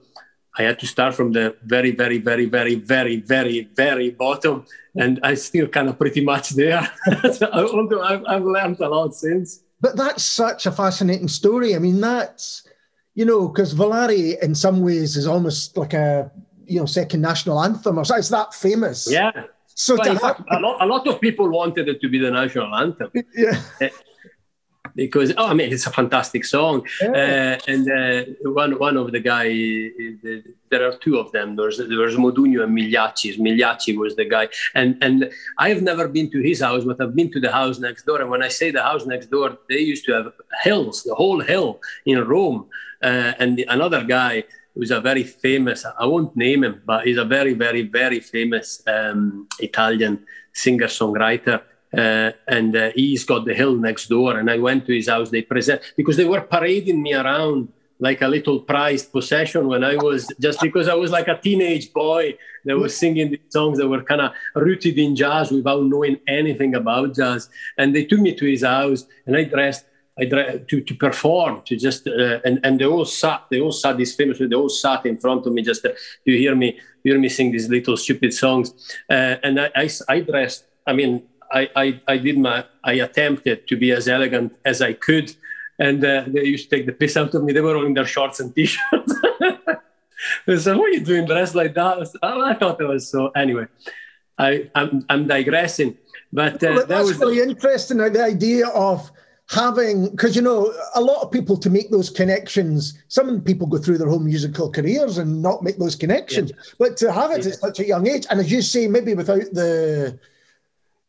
I 0.59 0.63
had 0.63 0.81
to 0.81 0.87
start 0.89 1.15
from 1.15 1.33
the 1.33 1.57
very, 1.65 1.93
very, 1.93 2.19
very, 2.19 2.47
very, 2.47 2.75
very, 2.75 3.21
very, 3.21 3.69
very 3.75 4.11
bottom. 4.11 4.67
And 4.97 5.21
I 5.23 5.35
still 5.35 5.69
kind 5.69 5.89
of 5.89 5.99
pretty 5.99 6.25
much 6.25 6.51
there. 6.51 6.91
Although 7.53 8.03
I've, 8.03 8.25
I've 8.27 8.45
learned 8.45 8.81
a 8.81 8.89
lot 8.89 9.15
since. 9.15 9.63
But 9.81 9.97
that's 9.97 10.25
such 10.25 10.67
a 10.67 10.73
fascinating 10.73 11.29
story. 11.29 11.77
I 11.77 11.79
mean, 11.79 12.01
that's, 12.01 12.67
you 13.15 13.25
know, 13.25 13.47
because 13.47 13.73
Volare 13.73 14.37
in 14.43 14.57
some 14.57 14.81
ways 14.81 15.17
is 15.17 15.29
almost 15.29 15.77
like 15.77 15.95
a 15.95 16.33
you 16.69 16.79
know 16.81 16.87
second 16.87 17.21
national 17.21 17.61
anthem 17.63 17.99
or 17.99 18.05
so. 18.05 18.17
It's 18.17 18.29
that 18.29 18.55
famous. 18.55 19.11
Yeah. 19.11 19.33
So 19.75 19.97
have, 20.03 20.45
a, 20.51 20.59
lot, 20.59 20.83
a 20.83 20.87
lot 20.87 21.07
of 21.07 21.21
people 21.21 21.49
wanted 21.49 21.89
it 21.89 22.01
to 22.01 22.09
be 22.09 22.19
the 22.19 22.31
national 22.31 22.75
anthem. 22.75 23.11
Yeah. 23.35 23.61
Because 24.95 25.33
oh, 25.37 25.47
I 25.47 25.55
mean, 25.55 25.73
it's 25.73 25.87
a 25.87 25.93
fantastic 25.93 26.45
song, 26.45 26.85
yeah. 27.01 27.59
uh, 27.69 27.71
and 27.73 27.85
uh, 27.89 28.51
one 28.51 28.77
one 28.81 28.97
of 28.97 29.13
the 29.13 29.21
guy, 29.21 29.45
the, 29.45 30.43
there 30.71 30.85
are 30.89 30.97
two 30.97 31.19
of 31.19 31.31
them. 31.31 31.55
There's 31.55 31.79
there's 31.79 32.17
Modugno 32.17 32.65
and 32.65 32.77
Migliacci. 32.77 33.39
Migliacci 33.39 33.97
was 33.97 34.17
the 34.17 34.25
guy, 34.25 34.49
and 34.75 34.99
and 35.01 35.31
I 35.59 35.69
have 35.69 35.83
never 35.83 36.09
been 36.09 36.29
to 36.33 36.41
his 36.41 36.61
house, 36.63 36.83
but 36.85 37.01
I've 37.01 37.15
been 37.15 37.31
to 37.31 37.39
the 37.39 37.53
house 37.53 37.79
next 37.79 38.07
door. 38.07 38.21
And 38.21 38.31
when 38.31 38.43
I 38.43 38.49
say 38.49 38.73
the 38.73 38.83
house 38.83 39.07
next 39.07 39.27
door, 39.27 39.59
they 39.69 39.79
used 39.79 40.05
to 40.07 40.13
have 40.15 40.33
hills, 40.65 41.05
the 41.05 41.15
whole 41.15 41.41
hill 41.41 41.81
in 42.05 42.19
Rome, 42.27 42.67
uh, 43.01 43.33
and 43.39 43.57
the, 43.57 43.67
another 43.69 44.03
guy 44.03 44.45
who's 44.79 44.93
a 44.93 45.01
very 45.01 45.25
famous, 45.25 45.85
I 45.99 46.07
won't 46.07 46.37
name 46.37 46.63
him, 46.63 46.81
but 46.87 47.05
he's 47.05 47.19
a 47.19 47.25
very, 47.25 47.53
very, 47.53 47.83
very 47.83 48.21
famous 48.21 48.81
um, 48.87 49.49
Italian 49.59 50.25
singer 50.53 50.87
songwriter. 50.87 51.63
Uh, 51.93 52.31
and 52.47 52.77
uh, 52.77 52.91
he's 52.95 53.25
got 53.25 53.45
the 53.45 53.55
hill 53.55 53.75
next 53.75 54.07
door. 54.07 54.39
And 54.39 54.49
I 54.49 54.59
went 54.59 54.87
to 54.87 54.95
his 54.95 55.09
house. 55.09 55.31
They 55.31 55.43
present 55.43 55.83
because 55.97 56.17
they 56.17 56.27
were 56.27 56.43
parading 56.43 57.03
me 57.03 57.13
around 57.13 57.73
like 57.99 58.23
a 58.23 58.29
little 58.29 58.61
prized 58.61 59.11
possession 59.11 59.67
when 59.67 59.83
I 59.83 59.97
was 59.97 60.33
just 60.39 60.61
because 60.61 60.87
I 60.87 60.95
was 60.95 61.11
like 61.11 61.27
a 61.27 61.37
teenage 61.37 61.93
boy 61.93 62.39
that 62.65 62.79
was 62.79 62.97
singing 62.97 63.31
these 63.31 63.41
songs 63.49 63.79
that 63.79 63.89
were 63.89 64.05
kind 64.05 64.21
of 64.21 64.31
rooted 64.55 64.97
in 64.97 65.17
jazz 65.17 65.51
without 65.51 65.83
knowing 65.83 66.21
anything 66.29 66.77
about 66.77 67.17
jazz. 67.17 67.51
And 67.77 67.97
they 67.97 68.05
took 68.05 68.21
me 68.21 68.37
to 68.37 68.47
his 68.47 68.63
house 68.63 69.07
and 69.27 69.37
I 69.37 69.43
dressed. 69.43 69.87
I 70.19 70.25
to, 70.25 70.81
to 70.81 70.95
perform 70.95 71.63
to 71.67 71.77
just 71.77 72.07
uh, 72.07 72.41
and 72.45 72.61
and 72.65 72.81
they 72.81 72.85
all 72.85 73.05
sat 73.05 73.45
they 73.51 73.61
all 73.61 73.73
sat 73.73 73.97
this 73.97 74.15
famous 74.15 74.39
they 74.39 74.55
all 74.55 74.69
sat 74.69 75.07
in 75.07 75.17
front 75.17 75.47
of 75.47 75.53
me 75.53 75.63
just 75.63 75.83
to, 75.83 75.91
to 75.93 76.33
hear 76.43 76.55
me 76.57 76.79
you 77.05 77.13
hear 77.13 77.21
me 77.21 77.29
sing 77.29 77.53
these 77.53 77.69
little 77.69 77.97
stupid 77.97 78.33
songs 78.35 78.97
uh, 79.11 79.37
and 79.43 79.61
I, 79.61 79.71
I 79.77 79.91
I 80.09 80.21
dressed 80.21 80.65
I 80.87 80.93
mean 80.93 81.23
I, 81.51 81.71
I, 81.75 82.01
I 82.07 82.19
did 82.19 82.39
my 82.39 82.65
I 82.85 82.93
attempted 82.95 83.69
to 83.69 83.77
be 83.77 83.93
as 83.93 84.09
elegant 84.09 84.57
as 84.65 84.83
I 84.83 84.93
could, 84.93 85.35
and 85.79 86.05
uh, 86.05 86.25
they 86.27 86.45
used 86.45 86.69
to 86.69 86.77
take 86.77 86.87
the 86.87 86.93
piss 86.93 87.17
out 87.17 87.35
of 87.35 87.43
me. 87.43 87.53
They 87.53 87.61
were 87.61 87.77
all 87.77 87.87
in 87.87 87.95
their 87.95 88.07
shorts 88.07 88.41
and 88.41 88.55
t-shirts. 88.55 89.15
they 90.47 90.59
said, 90.59 90.77
"What 90.77 90.91
are 90.91 90.95
you 90.95 91.05
doing 91.05 91.27
dressed 91.27 91.55
like 91.55 91.75
that?" 91.75 92.09
I, 92.23 92.55
thought 92.55 92.81
it 92.81 92.85
was 92.85 93.09
so. 93.09 93.29
Anyway, 93.29 93.67
I 94.39 94.71
I'm, 94.75 95.05
I'm 95.09 95.27
digressing, 95.27 95.97
but 96.33 96.63
uh, 96.63 96.73
well, 96.77 96.87
that 96.87 97.05
was 97.05 97.19
really 97.19 97.41
interesting. 97.41 97.99
The 97.99 98.23
idea 98.23 98.69
of 98.69 99.11
having 99.51 100.11
because 100.11 100.37
you 100.37 100.43
know 100.43 100.73
a 100.95 101.01
lot 101.01 101.23
of 101.23 101.31
people 101.31 101.57
to 101.57 101.71
make 101.71 101.91
those 101.91 102.11
connections 102.11 103.03
some 103.09 103.41
people 103.41 103.67
go 103.67 103.79
through 103.79 103.97
their 103.97 104.09
whole 104.09 104.19
musical 104.19 104.71
careers 104.71 105.17
and 105.17 105.41
not 105.41 105.63
make 105.63 105.79
those 105.79 105.97
connections 105.97 106.51
yeah. 106.51 106.63
but 106.79 106.97
to 106.99 107.11
have 107.11 107.31
it 107.31 107.45
yeah. 107.45 107.53
at 107.53 107.59
such 107.59 107.81
a 107.81 107.87
young 107.87 108.07
age 108.07 108.27
and 108.29 108.41
as 108.41 108.53
you 108.53 108.61
say 108.61 108.87
maybe 108.87 109.15
without 109.15 109.41
the 109.53 110.19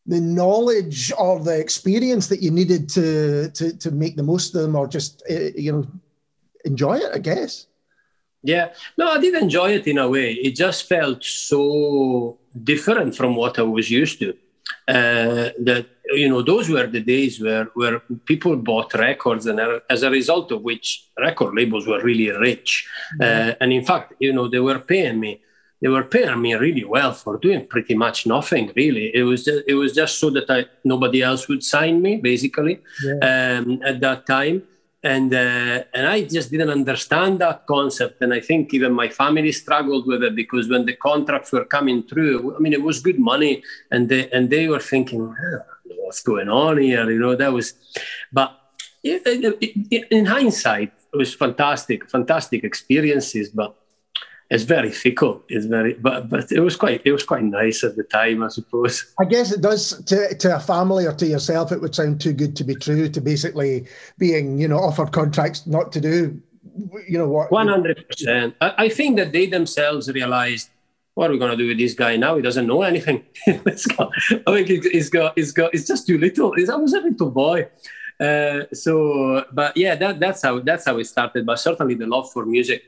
the 0.06 0.20
knowledge 0.20 1.12
or 1.18 1.38
the 1.38 1.58
experience 1.58 2.28
that 2.28 2.42
you 2.42 2.50
needed 2.50 2.88
to 2.88 3.50
to 3.50 3.76
to 3.76 3.90
make 3.90 4.16
the 4.16 4.22
most 4.22 4.54
of 4.54 4.62
them 4.62 4.74
or 4.74 4.86
just 4.86 5.22
uh, 5.30 5.50
you 5.54 5.72
know 5.72 5.86
enjoy 6.64 6.96
it 6.96 7.10
i 7.12 7.18
guess 7.18 7.66
yeah 8.42 8.72
no 8.96 9.10
i 9.10 9.20
did 9.20 9.34
enjoy 9.34 9.70
it 9.70 9.86
in 9.86 9.98
a 9.98 10.08
way 10.08 10.32
it 10.32 10.56
just 10.56 10.88
felt 10.88 11.22
so 11.22 12.38
different 12.64 13.14
from 13.14 13.36
what 13.36 13.58
i 13.58 13.62
was 13.62 13.90
used 13.90 14.18
to 14.18 14.34
uh, 14.88 15.50
that 15.58 15.86
you 16.12 16.28
know 16.28 16.42
those 16.42 16.68
were 16.68 16.86
the 16.86 17.00
days 17.00 17.40
where 17.40 17.64
where 17.74 18.00
people 18.24 18.56
bought 18.56 18.92
records 18.94 19.46
and 19.46 19.60
as 19.88 20.02
a 20.02 20.10
result 20.10 20.50
of 20.52 20.62
which 20.62 21.08
record 21.18 21.54
labels 21.54 21.86
were 21.86 22.02
really 22.02 22.30
rich 22.30 22.88
mm-hmm. 23.20 23.50
uh, 23.50 23.54
and 23.60 23.72
in 23.72 23.84
fact 23.84 24.12
you 24.18 24.32
know 24.32 24.48
they 24.48 24.60
were 24.60 24.78
paying 24.78 25.20
me 25.20 25.40
they 25.80 25.88
were 25.88 26.04
paying 26.04 26.40
me 26.40 26.54
really 26.54 26.84
well 26.84 27.12
for 27.12 27.38
doing 27.38 27.66
pretty 27.66 27.94
much 27.94 28.26
nothing 28.26 28.72
really 28.76 29.14
it 29.14 29.22
was 29.22 29.44
just, 29.44 29.62
it 29.66 29.74
was 29.74 29.92
just 29.94 30.18
so 30.18 30.30
that 30.30 30.50
I, 30.50 30.66
nobody 30.84 31.22
else 31.22 31.48
would 31.48 31.64
sign 31.64 32.02
me 32.02 32.16
basically 32.16 32.80
yeah. 33.04 33.58
um, 33.58 33.80
at 33.84 34.00
that 34.00 34.26
time 34.26 34.62
and 35.02 35.32
uh, 35.32 35.84
and 35.94 36.06
I 36.06 36.22
just 36.22 36.50
didn't 36.50 36.68
understand 36.68 37.38
that 37.38 37.66
concept 37.66 38.20
and 38.20 38.34
I 38.34 38.40
think 38.40 38.74
even 38.74 38.92
my 38.92 39.08
family 39.08 39.52
struggled 39.52 40.06
with 40.06 40.22
it 40.22 40.34
because 40.34 40.68
when 40.68 40.84
the 40.84 40.94
contracts 40.94 41.52
were 41.52 41.64
coming 41.64 42.02
through 42.02 42.54
I 42.56 42.58
mean 42.58 42.72
it 42.72 42.82
was 42.82 43.00
good 43.00 43.18
money 43.18 43.62
and 43.90 44.08
they 44.08 44.30
and 44.30 44.50
they 44.50 44.68
were 44.68 44.80
thinking 44.80 45.34
what's 45.98 46.22
going 46.22 46.48
on 46.48 46.78
here 46.78 47.08
you 47.10 47.18
know 47.18 47.34
that 47.34 47.52
was 47.52 47.74
but 48.32 48.56
in 49.02 50.26
hindsight 50.26 50.92
it 51.12 51.16
was 51.16 51.34
fantastic 51.34 52.08
fantastic 52.10 52.64
experiences 52.64 53.48
but 53.50 53.76
it's 54.50 54.64
very 54.64 54.90
fickle. 54.90 55.44
It's 55.48 55.66
very, 55.66 55.94
but 55.94 56.28
but 56.28 56.50
it 56.50 56.58
was 56.58 56.74
quite 56.74 57.02
it 57.04 57.12
was 57.12 57.22
quite 57.22 57.44
nice 57.44 57.84
at 57.84 57.96
the 57.96 58.02
time, 58.02 58.42
I 58.42 58.48
suppose. 58.48 59.14
I 59.20 59.24
guess 59.24 59.52
it 59.52 59.60
does 59.60 60.02
to 60.04 60.34
to 60.34 60.56
a 60.56 60.60
family 60.60 61.06
or 61.06 61.14
to 61.14 61.26
yourself. 61.26 61.70
It 61.70 61.80
would 61.80 61.94
sound 61.94 62.20
too 62.20 62.32
good 62.32 62.56
to 62.56 62.64
be 62.64 62.74
true. 62.74 63.08
To 63.08 63.20
basically 63.20 63.86
being 64.18 64.58
you 64.58 64.66
know 64.66 64.78
offered 64.78 65.12
contracts 65.12 65.68
not 65.68 65.92
to 65.92 66.00
do, 66.00 66.42
you 67.08 67.16
know 67.16 67.28
what? 67.28 67.52
One 67.52 67.68
hundred 67.68 68.04
percent. 68.08 68.56
I 68.60 68.88
think 68.88 69.16
that 69.18 69.32
they 69.32 69.46
themselves 69.46 70.10
realized. 70.10 70.70
What 71.14 71.28
are 71.28 71.32
we 71.32 71.38
going 71.38 71.50
to 71.50 71.56
do 71.56 71.68
with 71.68 71.78
this 71.78 71.94
guy 71.94 72.16
now? 72.16 72.36
He 72.36 72.42
doesn't 72.42 72.66
know 72.66 72.82
anything. 72.82 73.24
I 73.46 73.52
think 73.52 74.84
he's 74.84 75.10
got, 75.10 75.36
he's 75.36 75.52
got, 75.52 75.74
it's 75.74 75.86
just 75.86 76.06
too 76.06 76.18
little. 76.18 76.54
He's, 76.54 76.70
I 76.70 76.76
was 76.76 76.92
a 76.94 77.00
little 77.00 77.30
boy. 77.30 77.68
Uh, 78.20 78.64
so, 78.72 79.44
but 79.52 79.76
yeah, 79.76 79.94
that, 79.96 80.20
that's 80.20 80.42
how 80.42 80.60
that's 80.60 80.84
how 80.84 80.98
it 80.98 81.04
started. 81.04 81.46
But 81.46 81.58
certainly 81.58 81.94
the 81.94 82.06
love 82.06 82.30
for 82.30 82.44
music 82.44 82.82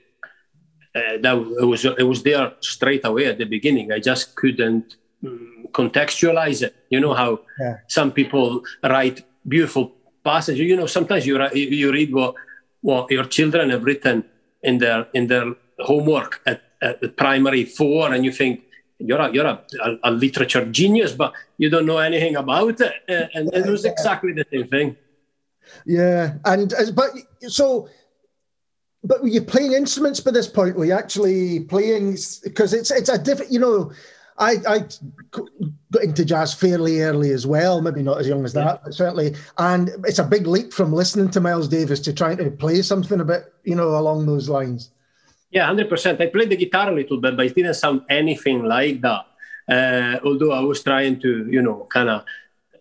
uh, 0.95 1.17
that 1.23 1.37
it 1.61 1.65
was 1.65 1.85
it 1.85 2.07
was 2.07 2.23
there 2.23 2.53
straight 2.61 3.05
away 3.05 3.27
at 3.27 3.39
the 3.39 3.45
beginning. 3.45 3.93
I 3.93 3.99
just 3.99 4.35
couldn't 4.35 4.97
um, 5.27 5.67
contextualize 5.73 6.63
it. 6.63 6.75
You 6.91 7.01
know 7.01 7.15
how 7.15 7.41
yeah. 7.59 7.79
some 7.89 8.13
people 8.13 8.63
write 8.85 9.25
beautiful 9.49 9.93
passages. 10.23 10.67
You 10.67 10.77
know, 10.77 10.87
sometimes 10.87 11.27
you 11.27 11.43
you 11.55 11.91
read 11.93 12.13
what 12.13 12.35
what 12.83 13.11
your 13.11 13.25
children 13.25 13.71
have 13.71 13.85
written 13.85 14.25
in 14.63 14.79
their 14.79 15.07
in 15.15 15.29
their 15.29 15.55
homework 15.79 16.43
at, 16.47 16.63
at 16.83 17.17
primary 17.17 17.65
four, 17.65 18.13
and 18.13 18.25
you 18.25 18.33
think 18.33 18.65
you're 18.99 19.21
a 19.21 19.33
you're 19.33 19.47
a, 19.47 19.63
a, 19.83 19.99
a, 20.05 20.11
literature 20.11 20.65
genius, 20.67 21.13
but 21.13 21.33
you 21.59 21.71
don't 21.71 21.87
know 21.87 21.99
anything 21.99 22.37
about 22.37 22.81
it. 22.81 22.95
Uh, 23.09 23.27
and 23.35 23.53
it 23.55 23.67
was 23.67 23.85
exactly 23.85 24.33
the 24.33 24.45
same 24.53 24.67
thing. 24.67 24.97
Yeah, 25.87 26.35
and 26.45 26.73
but 26.95 27.11
so 27.49 27.89
but 29.05 29.23
were 29.23 29.29
you 29.29 29.43
playing 29.43 29.73
instruments 29.73 30.21
by 30.21 30.31
this 30.31 30.49
point? 30.49 30.77
Were 30.77 30.85
you 30.85 30.93
actually 30.93 31.61
playing? 31.61 32.17
Because 32.45 32.73
it's 32.73 32.91
it's 32.91 33.09
a 33.09 33.19
different, 33.19 33.53
you 33.53 33.61
know. 33.61 33.93
I, 34.39 34.57
I 34.67 34.79
got 35.31 36.03
into 36.03 36.25
jazz 36.25 36.55
fairly 36.55 37.03
early 37.03 37.33
as 37.33 37.47
well, 37.47 37.83
maybe 37.83 38.03
not 38.03 38.19
as 38.19 38.27
young 38.27 38.45
as 38.47 38.55
that, 38.55 38.65
yeah. 38.65 38.79
but 38.83 38.95
certainly. 38.95 39.37
And 39.59 39.91
it's 40.07 40.19
a 40.19 40.25
big 40.25 40.47
leap 40.47 40.73
from 40.73 40.91
listening 40.91 41.31
to 41.33 41.41
Miles 41.41 41.69
Davis 41.69 42.01
to 42.01 42.15
trying 42.15 42.39
to 42.39 42.51
play 42.51 42.81
something 42.81 43.21
a 43.21 43.25
bit, 43.25 43.53
you 43.65 43.77
know, 43.77 43.91
along 43.91 44.25
those 44.25 44.49
lines. 44.49 44.91
Yeah, 45.53 45.67
hundred 45.67 45.89
percent. 45.91 46.21
I 46.21 46.27
played 46.27 46.49
the 46.51 46.57
guitar 46.57 46.89
a 46.89 46.95
little 46.95 47.19
bit, 47.19 47.37
but 47.37 47.47
it 47.47 47.55
didn't 47.55 47.75
sound 47.75 48.03
anything 48.09 48.65
like 48.65 49.03
that. 49.03 49.27
Uh, 49.69 50.19
although 50.25 50.53
I 50.53 50.61
was 50.61 50.83
trying 50.83 51.21
to, 51.21 51.47
you 51.49 51.63
know, 51.63 51.87
kind 51.91 52.09
of 52.09 52.25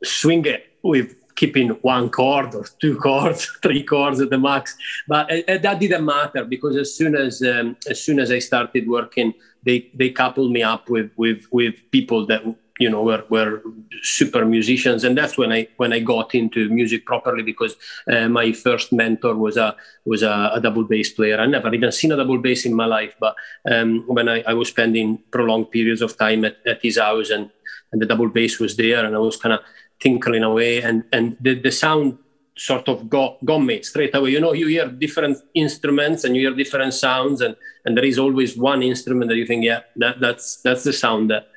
swing 0.04 0.46
it 0.46 0.78
with 0.82 1.14
keeping 1.36 1.70
one 1.82 2.10
chord 2.10 2.56
or 2.56 2.66
two 2.80 2.96
chords, 3.06 3.46
three 3.62 3.84
chords 3.84 4.22
at 4.22 4.30
the 4.30 4.38
max. 4.38 4.78
But 5.08 5.32
uh, 5.32 5.42
uh, 5.52 5.58
that 5.58 5.80
didn't 5.80 6.06
matter 6.06 6.46
because 6.46 6.78
as 6.78 6.96
soon 6.96 7.16
as 7.16 7.42
um, 7.42 7.76
as 7.90 8.02
soon 8.02 8.20
as 8.20 8.32
I 8.32 8.40
started 8.40 8.88
working, 8.88 9.34
they 9.64 9.92
they 9.94 10.10
coupled 10.10 10.52
me 10.52 10.64
up 10.64 10.90
with 10.90 11.12
with 11.18 11.46
with 11.52 11.76
people 11.92 12.26
that 12.28 12.42
you 12.82 12.90
know 12.90 13.04
were, 13.04 13.24
were 13.30 13.62
super 14.02 14.44
musicians. 14.46 15.04
And 15.04 15.18
that's 15.18 15.38
when 15.38 15.52
i 15.52 15.68
when 15.78 15.94
i 15.94 16.00
got 16.00 16.34
into 16.42 16.70
music 16.70 17.06
properly 17.06 17.44
because 17.44 17.76
uh, 18.12 18.28
my 18.28 18.52
first 18.52 18.92
mentor 18.92 19.36
was 19.36 19.58
a 19.58 19.76
was 20.06 20.24
a, 20.24 20.52
a, 20.54 20.60
double 20.60 20.84
bass 20.84 21.10
player. 21.14 21.40
I 21.40 21.46
never 21.46 21.74
even 21.74 21.92
seen 21.92 22.12
a 22.12 22.18
double 22.18 22.40
bass 22.40 22.66
in 22.66 22.74
my 22.74 22.86
life 22.86 23.14
but 23.20 23.36
um, 23.72 24.04
when 24.08 24.28
I, 24.28 24.42
I 24.48 24.54
was 24.54 24.70
spending 24.70 25.20
prolonged 25.32 25.70
periods 25.72 26.02
of 26.02 26.18
time 26.18 26.44
at, 26.46 26.58
at 26.66 26.82
his 26.82 26.98
house 26.98 27.30
and 27.30 27.50
and 27.92 28.02
the 28.02 28.06
double 28.06 28.30
bass 28.30 28.60
was 28.60 28.76
there 28.78 29.06
and 29.06 29.16
i 29.16 29.20
was 29.20 29.38
kind 29.38 29.54
of 29.54 29.62
tinkling 30.00 30.44
away 30.44 30.82
and 30.82 31.04
and 31.12 31.38
the, 31.42 31.54
the 31.62 31.72
sound 31.72 32.18
sort 32.58 32.88
of 32.90 33.10
got 33.10 33.44
got 33.46 33.60
me 33.60 33.82
straight 33.82 34.14
away. 34.16 34.32
You 34.32 34.40
know 34.40 34.54
you 34.54 34.68
hear 34.68 34.88
different 34.88 35.38
instruments 35.54 36.24
and 36.24 36.36
you 36.36 36.42
hear 36.48 36.56
different 36.56 36.94
sounds 36.94 37.42
and 37.42 37.56
and 37.86 37.98
there 37.98 38.06
is 38.06 38.20
always 38.20 38.58
one 38.58 38.82
instrument 38.84 39.30
that 39.30 39.38
you 39.38 39.46
think 39.46 39.64
yeah 39.64 39.82
that 39.98 40.20
that's 40.20 40.58
that's 40.66 40.84
the 40.84 40.94
sound 40.94 41.30
that 41.32 41.48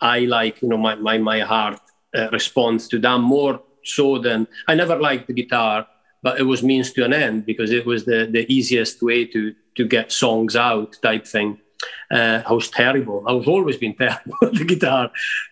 i 0.00 0.20
like 0.20 0.62
you 0.62 0.68
know 0.68 0.78
my 0.78 0.94
my, 0.94 1.18
my 1.18 1.40
heart 1.40 1.80
uh, 2.14 2.28
responds 2.30 2.88
to 2.88 2.98
that 2.98 3.18
more 3.18 3.60
so 3.84 4.18
than 4.18 4.46
i 4.68 4.74
never 4.74 4.96
liked 4.96 5.26
the 5.26 5.32
guitar 5.32 5.86
but 6.22 6.38
it 6.38 6.44
was 6.44 6.62
means 6.62 6.92
to 6.92 7.04
an 7.04 7.12
end 7.12 7.46
because 7.46 7.70
it 7.70 7.86
was 7.86 8.04
the 8.04 8.28
the 8.30 8.50
easiest 8.52 9.02
way 9.02 9.24
to 9.24 9.54
to 9.76 9.86
get 9.86 10.12
songs 10.12 10.56
out 10.56 10.96
type 11.02 11.26
thing 11.26 11.58
uh, 12.10 12.42
I 12.46 12.52
was 12.52 12.68
terrible. 12.68 13.24
I 13.26 13.32
was 13.32 13.46
always 13.46 13.76
been 13.76 13.94
terrible 13.98 14.36
at 14.42 14.54
the 14.54 14.64
guitar. 14.64 15.06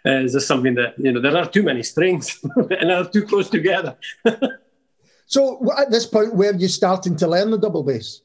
Uh, 0.04 0.22
it's 0.22 0.32
just 0.32 0.46
something 0.46 0.74
that 0.74 0.94
you 0.98 1.12
know 1.12 1.20
there 1.20 1.36
are 1.36 1.46
too 1.46 1.62
many 1.62 1.82
strings 1.82 2.38
and 2.56 2.90
they're 2.90 3.04
too 3.04 3.24
close 3.24 3.48
together. 3.48 3.96
so 5.26 5.60
at 5.76 5.90
this 5.90 6.06
point, 6.06 6.34
where 6.34 6.54
you 6.54 6.68
starting 6.68 7.16
to 7.16 7.26
learn 7.26 7.50
the 7.50 7.58
double 7.58 7.82
bass? 7.82 8.22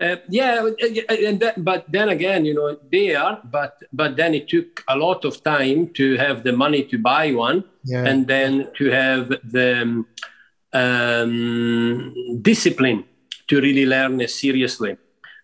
Uh, 0.00 0.16
yeah, 0.28 0.60
uh, 0.60 1.14
and 1.14 1.38
that, 1.40 1.64
but 1.64 1.84
then 1.90 2.08
again, 2.08 2.44
you 2.44 2.52
know, 2.52 2.76
there, 2.90 3.38
but 3.44 3.78
but 3.92 4.16
then 4.16 4.34
it 4.34 4.48
took 4.48 4.82
a 4.88 4.96
lot 4.96 5.24
of 5.24 5.42
time 5.44 5.88
to 5.94 6.16
have 6.16 6.42
the 6.42 6.52
money 6.52 6.82
to 6.82 6.98
buy 6.98 7.32
one, 7.32 7.64
yeah. 7.84 8.04
and 8.04 8.26
then 8.26 8.68
to 8.76 8.90
have 8.90 9.28
the 9.28 9.82
um, 9.82 10.06
um 10.72 12.40
discipline 12.42 13.04
to 13.46 13.60
really 13.60 13.86
learn 13.86 14.20
it 14.20 14.30
seriously 14.30 14.96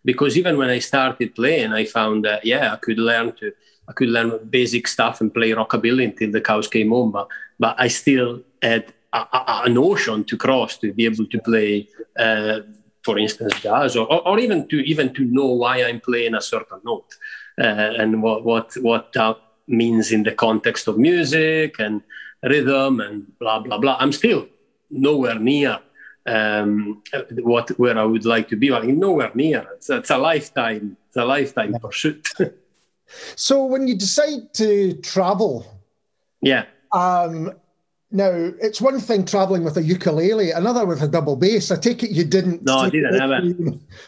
because 0.05 0.37
even 0.37 0.57
when 0.57 0.71
I 0.71 0.79
started 0.79 1.35
playing, 1.35 1.73
I 1.73 1.85
found 1.85 2.25
that 2.25 2.45
yeah, 2.45 2.73
I 2.73 2.77
could 2.77 2.99
learn 2.99 3.33
to 3.37 3.53
I 3.89 3.93
could 3.93 4.09
learn 4.09 4.39
basic 4.49 4.87
stuff 4.87 5.21
and 5.21 5.35
play 5.35 5.51
rockabilly 5.51 6.05
until 6.05 6.31
the 6.31 6.41
cows 6.41 6.69
came 6.69 6.91
home. 6.91 7.11
But 7.13 7.29
but 7.59 7.77
I 7.79 7.89
still 7.89 8.43
had 8.63 8.93
a, 9.13 9.19
a, 9.19 9.63
an 9.67 9.77
ocean 9.79 10.25
to 10.25 10.37
cross 10.37 10.77
to 10.79 10.93
be 10.93 11.05
able 11.05 11.27
to 11.27 11.39
play, 11.41 11.89
uh, 12.19 12.61
for 13.03 13.19
instance, 13.19 13.59
jazz, 13.61 13.97
or, 13.97 14.07
or, 14.29 14.39
even 14.39 14.69
to 14.69 14.77
even 14.81 15.13
to 15.15 15.25
know 15.25 15.47
why 15.47 15.83
I'm 15.83 16.01
playing 16.01 16.35
a 16.35 16.41
certain 16.41 16.81
note 16.85 17.15
uh, 17.59 17.95
and 17.99 18.23
what 18.23 18.45
what 18.45 18.75
what 18.83 19.13
that 19.15 19.39
means 19.67 20.13
in 20.13 20.23
the 20.23 20.33
context 20.33 20.89
of 20.89 20.99
music 20.99 21.79
and 21.79 22.03
rhythm 22.43 23.01
and 23.01 23.39
blah 23.39 23.61
blah 23.61 23.79
blah. 23.79 23.97
I'm 23.99 24.13
still 24.13 24.49
nowhere 24.91 25.39
near 25.39 25.79
um, 26.27 27.03
what 27.39 27.71
where 27.79 27.99
I 27.99 28.05
would 28.05 28.25
like 28.25 28.49
to 28.49 28.57
be. 28.57 28.71
Well, 28.71 28.83
nowhere 28.83 29.31
near. 29.35 29.67
It's, 29.75 29.91
it's 29.91 30.11
a 30.11 30.19
lifetime. 30.19 30.97
It's 31.09 31.17
a 31.17 31.25
lifetime 31.25 31.75
pursuit. 31.81 32.29
so 33.37 33.65
when 33.65 33.89
you 33.89 33.97
decide 33.97 34.53
to 34.55 34.95
travel, 34.95 35.67
yeah. 36.41 36.67
Um, 36.93 37.53
now 38.13 38.31
it's 38.61 38.81
one 38.81 38.99
thing 38.99 39.25
traveling 39.25 39.63
with 39.63 39.77
a 39.77 39.83
ukulele, 39.83 40.51
another 40.51 40.85
with 40.85 41.03
a 41.03 41.09
double 41.09 41.37
bass. 41.37 41.71
I 41.71 41.77
take 41.77 42.03
it 42.03 42.11
you 42.11 42.25
didn't. 42.25 42.65
No, 42.65 42.79
I 42.79 42.91
didn't 42.91 43.19
have 43.19 43.31
it. 43.31 43.59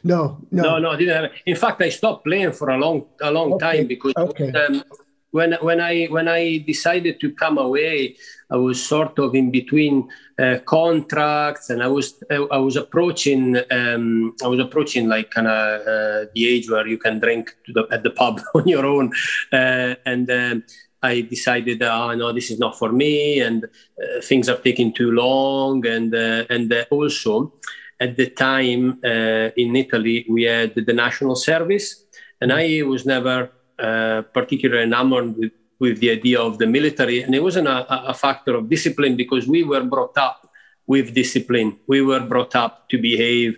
No, 0.04 0.38
no, 0.50 0.62
no, 0.62 0.78
no, 0.78 0.90
I 0.90 0.96
didn't 0.96 1.14
have 1.14 1.24
it. 1.24 1.32
In 1.46 1.56
fact, 1.56 1.80
I 1.80 1.88
stopped 1.88 2.24
playing 2.24 2.52
for 2.52 2.70
a 2.70 2.78
long, 2.78 3.06
a 3.20 3.30
long 3.30 3.52
okay. 3.54 3.78
time 3.78 3.86
because 3.86 4.12
okay. 4.16 4.50
um, 4.52 4.82
when 5.30 5.54
when 5.60 5.80
I 5.80 6.06
when 6.06 6.28
I 6.28 6.58
decided 6.58 7.20
to 7.20 7.32
come 7.32 7.58
away, 7.58 8.16
I 8.50 8.56
was 8.56 8.84
sort 8.84 9.18
of 9.18 9.34
in 9.34 9.50
between 9.50 10.08
uh, 10.38 10.58
contracts, 10.64 11.70
and 11.70 11.82
I 11.82 11.88
was 11.88 12.22
I 12.30 12.58
was 12.58 12.76
approaching 12.76 13.56
um, 13.70 14.34
I 14.42 14.48
was 14.48 14.58
approaching 14.58 15.08
like 15.08 15.30
kind 15.30 15.46
of 15.46 15.80
uh, 15.80 16.26
the 16.34 16.46
age 16.46 16.68
where 16.68 16.86
you 16.86 16.98
can 16.98 17.20
drink 17.20 17.56
the, 17.68 17.86
at 17.92 18.02
the 18.02 18.10
pub 18.10 18.40
on 18.54 18.66
your 18.66 18.86
own, 18.86 19.12
uh, 19.52 19.94
and. 20.06 20.30
Um, 20.30 20.64
I 21.02 21.22
decided, 21.22 21.82
oh 21.82 22.14
no, 22.14 22.32
this 22.32 22.50
is 22.50 22.58
not 22.58 22.78
for 22.78 22.92
me, 22.92 23.40
and 23.40 23.64
uh, 23.64 24.20
things 24.22 24.48
are 24.48 24.56
taking 24.56 24.92
too 24.92 25.10
long, 25.10 25.86
and 25.86 26.14
uh, 26.14 26.44
and 26.48 26.72
also 26.90 27.54
at 28.00 28.16
the 28.16 28.28
time 28.30 28.98
uh, 29.04 29.50
in 29.56 29.76
Italy 29.76 30.26
we 30.28 30.42
had 30.44 30.74
the 30.74 30.92
national 30.92 31.36
service, 31.36 32.04
and 32.40 32.52
I 32.52 32.82
was 32.82 33.06
never 33.06 33.50
uh, 33.78 34.22
particularly 34.32 34.84
enamored 34.84 35.36
with, 35.36 35.52
with 35.80 35.98
the 36.00 36.10
idea 36.10 36.40
of 36.40 36.58
the 36.58 36.66
military. 36.66 37.22
And 37.22 37.34
it 37.34 37.42
wasn't 37.42 37.68
a, 37.68 38.08
a 38.08 38.14
factor 38.14 38.54
of 38.54 38.68
discipline 38.68 39.16
because 39.16 39.48
we 39.48 39.64
were 39.64 39.82
brought 39.82 40.16
up 40.18 40.48
with 40.86 41.14
discipline. 41.14 41.78
We 41.86 42.02
were 42.02 42.20
brought 42.20 42.54
up 42.54 42.88
to 42.90 42.98
behave. 42.98 43.56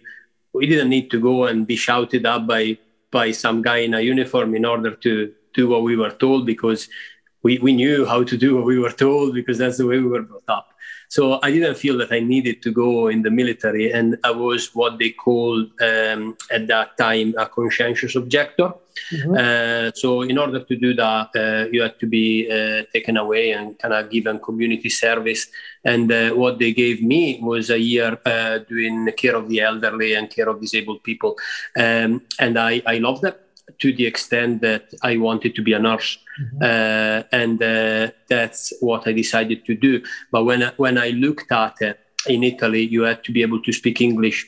We 0.53 0.67
didn't 0.67 0.89
need 0.89 1.11
to 1.11 1.21
go 1.21 1.45
and 1.45 1.67
be 1.67 1.77
shouted 1.77 2.25
at 2.25 2.47
by, 2.47 2.79
by 3.11 3.33
some 3.33 3.61
guy 3.61 3.79
in 3.79 3.95
a 3.95 4.01
uniform 4.01 4.55
in 4.55 4.65
order 4.65 4.95
to 4.95 5.33
do 5.53 5.69
what 5.69 5.83
we 5.83 5.97
were 5.97 6.11
told 6.11 6.47
because 6.47 6.89
we, 7.45 7.59
we 7.59 7.73
knew 7.73 8.05
how 8.07 8.25
to 8.25 8.37
do 8.37 8.57
what 8.57 8.65
we 8.65 8.79
were 8.79 8.91
told 8.91 9.35
because 9.35 9.59
that's 9.59 9.77
the 9.77 9.87
way 9.87 9.99
we 9.99 10.09
were 10.09 10.23
brought 10.23 10.49
up. 10.49 10.69
So 11.09 11.39
I 11.43 11.53
didn't 11.53 11.77
feel 11.77 11.97
that 11.99 12.11
I 12.11 12.19
needed 12.19 12.63
to 12.63 12.73
go 12.73 13.07
in 13.09 13.23
the 13.23 13.31
military, 13.31 13.93
and 13.93 14.17
I 14.25 14.33
was 14.33 14.75
what 14.75 14.99
they 14.99 15.11
called 15.11 15.71
um, 15.81 16.37
at 16.51 16.67
that 16.67 16.97
time 16.99 17.35
a 17.39 17.47
conscientious 17.47 18.17
objector. 18.17 18.73
Mm-hmm. 19.13 19.35
Uh, 19.37 19.93
so 19.95 20.23
in 20.23 20.39
order 20.39 20.61
to 20.65 20.77
do 20.77 20.95
that, 20.95 21.29
uh, 21.37 21.69
you 21.71 21.83
had 21.83 22.01
to 22.01 22.07
be 22.07 22.51
uh, 22.51 22.83
taken 22.93 23.17
away 23.17 23.53
and 23.53 23.79
kind 23.79 23.95
of 23.95 24.11
given 24.11 24.41
community 24.41 24.89
service. 24.89 25.47
And 25.85 26.11
uh, 26.11 26.31
what 26.31 26.59
they 26.59 26.73
gave 26.73 27.03
me 27.03 27.39
was 27.43 27.71
a 27.71 27.79
year 27.79 28.19
uh, 28.25 28.59
doing 28.59 29.09
care 29.17 29.37
of 29.37 29.49
the 29.49 29.61
elderly 29.61 30.15
and 30.15 30.31
care 30.31 30.49
of 30.49 30.61
disabled 30.61 31.05
people, 31.05 31.37
um, 31.77 32.23
and 32.41 32.59
I, 32.59 32.83
I 32.87 32.99
loved 32.99 33.25
it 33.25 33.44
to 33.79 33.93
the 33.93 34.07
extent 34.07 34.61
that 34.63 34.93
I 35.03 35.17
wanted 35.17 35.55
to 35.57 35.63
be 35.63 35.73
a 35.73 35.79
nurse, 35.79 36.19
mm-hmm. 36.41 36.63
uh, 36.63 37.23
and 37.33 37.63
uh, 37.63 38.11
that's 38.29 38.73
what 38.81 39.07
I 39.07 39.13
decided 39.13 39.65
to 39.67 39.75
do. 39.75 40.03
But 40.31 40.45
when 40.45 40.63
I, 40.63 40.73
when 40.77 40.99
I 40.99 41.11
looked 41.11 41.51
at 41.51 41.81
it 41.81 42.01
in 42.27 42.45
Italy, 42.45 42.83
you 42.83 43.03
had 43.03 43.25
to 43.25 43.33
be 43.33 43.43
able 43.43 43.63
to 43.63 43.73
speak 43.73 44.01
English 44.01 44.47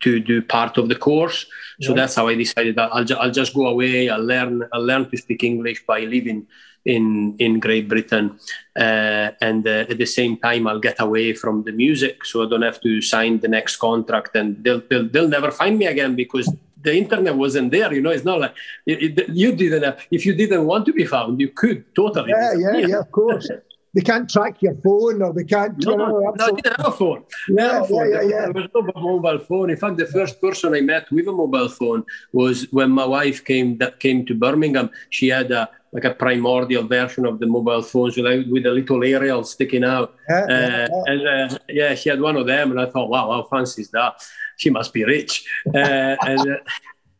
to 0.00 0.20
do 0.20 0.42
part 0.42 0.76
of 0.78 0.88
the 0.88 0.94
course. 0.94 1.46
So 1.80 1.94
that's 1.94 2.16
how 2.16 2.26
I 2.28 2.34
decided 2.34 2.74
that 2.76 2.90
I'll, 2.92 3.04
ju- 3.04 3.16
I'll 3.16 3.30
just 3.30 3.54
go 3.54 3.66
away. 3.68 4.08
I'll 4.10 4.24
learn 4.24 4.68
I'll 4.72 4.84
learn 4.84 5.08
to 5.10 5.16
speak 5.16 5.44
English 5.44 5.86
by 5.86 6.00
living 6.00 6.46
in 6.84 7.36
in 7.38 7.60
Great 7.60 7.88
Britain, 7.88 8.38
uh, 8.76 9.30
and 9.40 9.66
uh, 9.66 9.86
at 9.90 9.98
the 9.98 10.06
same 10.06 10.36
time 10.38 10.66
I'll 10.66 10.80
get 10.80 11.00
away 11.00 11.34
from 11.34 11.62
the 11.64 11.72
music, 11.72 12.24
so 12.24 12.44
I 12.44 12.48
don't 12.48 12.62
have 12.62 12.80
to 12.80 13.00
sign 13.00 13.40
the 13.40 13.48
next 13.48 13.76
contract, 13.76 14.34
and 14.34 14.62
they'll 14.64 14.82
they'll, 14.88 15.08
they'll 15.08 15.28
never 15.28 15.50
find 15.50 15.78
me 15.78 15.86
again 15.86 16.16
because 16.16 16.52
the 16.82 16.94
internet 16.96 17.34
wasn't 17.34 17.70
there. 17.70 17.92
You 17.92 18.00
know, 18.00 18.10
it's 18.10 18.24
not 18.24 18.40
like 18.40 18.54
it, 18.86 19.18
it, 19.18 19.28
you 19.30 19.52
didn't. 19.54 19.82
Have, 19.82 20.06
if 20.10 20.24
you 20.26 20.34
didn't 20.34 20.66
want 20.66 20.86
to 20.86 20.92
be 20.92 21.04
found, 21.04 21.40
you 21.40 21.48
could 21.48 21.94
totally. 21.94 22.30
Yeah, 22.30 22.54
yeah, 22.54 22.76
yeah, 22.86 22.98
of 22.98 23.10
course. 23.10 23.48
they 23.94 24.02
can't 24.02 24.28
track 24.28 24.62
your 24.62 24.74
phone, 24.76 25.22
or 25.22 25.32
they 25.32 25.44
can't. 25.44 25.76
No, 25.84 25.92
you 25.92 25.98
know, 25.98 26.34
no, 26.36 26.44
I 26.44 26.50
didn't 26.50 26.76
have 26.76 26.86
a 26.86 26.92
phone. 26.92 27.24
Yeah, 27.48 27.84
yeah, 27.88 28.04
yeah, 28.04 28.22
yeah. 28.22 28.52
There 28.52 28.52
was 28.52 28.68
no 28.74 29.00
mobile 29.00 29.38
phone. 29.40 29.70
In 29.70 29.76
fact, 29.76 29.96
the 29.96 30.06
first 30.06 30.40
person 30.40 30.74
I 30.74 30.80
met 30.82 31.10
with 31.10 31.26
a 31.26 31.32
mobile 31.32 31.68
phone 31.68 32.04
was 32.32 32.70
when 32.70 32.90
my 32.90 33.04
wife 33.04 33.44
came 33.44 33.78
that 33.78 33.98
came 33.98 34.26
to 34.26 34.34
Birmingham. 34.34 34.90
She 35.10 35.28
had 35.28 35.50
a 35.50 35.70
like 35.92 36.04
a 36.04 36.12
primordial 36.12 36.86
version 36.86 37.24
of 37.24 37.38
the 37.40 37.46
mobile 37.46 37.80
phones 37.82 38.14
with 38.16 38.26
a, 38.26 38.46
with 38.50 38.66
a 38.66 38.70
little 38.70 39.02
aerial 39.02 39.42
sticking 39.42 39.84
out. 39.84 40.14
Yeah, 40.28 40.42
uh, 40.42 40.46
yeah, 40.48 40.88
yeah. 40.90 41.12
And 41.12 41.26
uh, 41.26 41.58
yeah, 41.68 41.94
she 41.94 42.10
had 42.10 42.20
one 42.20 42.36
of 42.36 42.46
them, 42.46 42.70
and 42.70 42.80
I 42.80 42.86
thought, 42.86 43.08
wow, 43.08 43.32
how 43.32 43.42
fancy 43.44 43.82
is 43.82 43.90
that? 43.90 44.22
She 44.58 44.68
must 44.68 44.92
be 44.92 45.04
rich. 45.04 45.46
Uh, 45.74 46.16
and, 46.20 46.60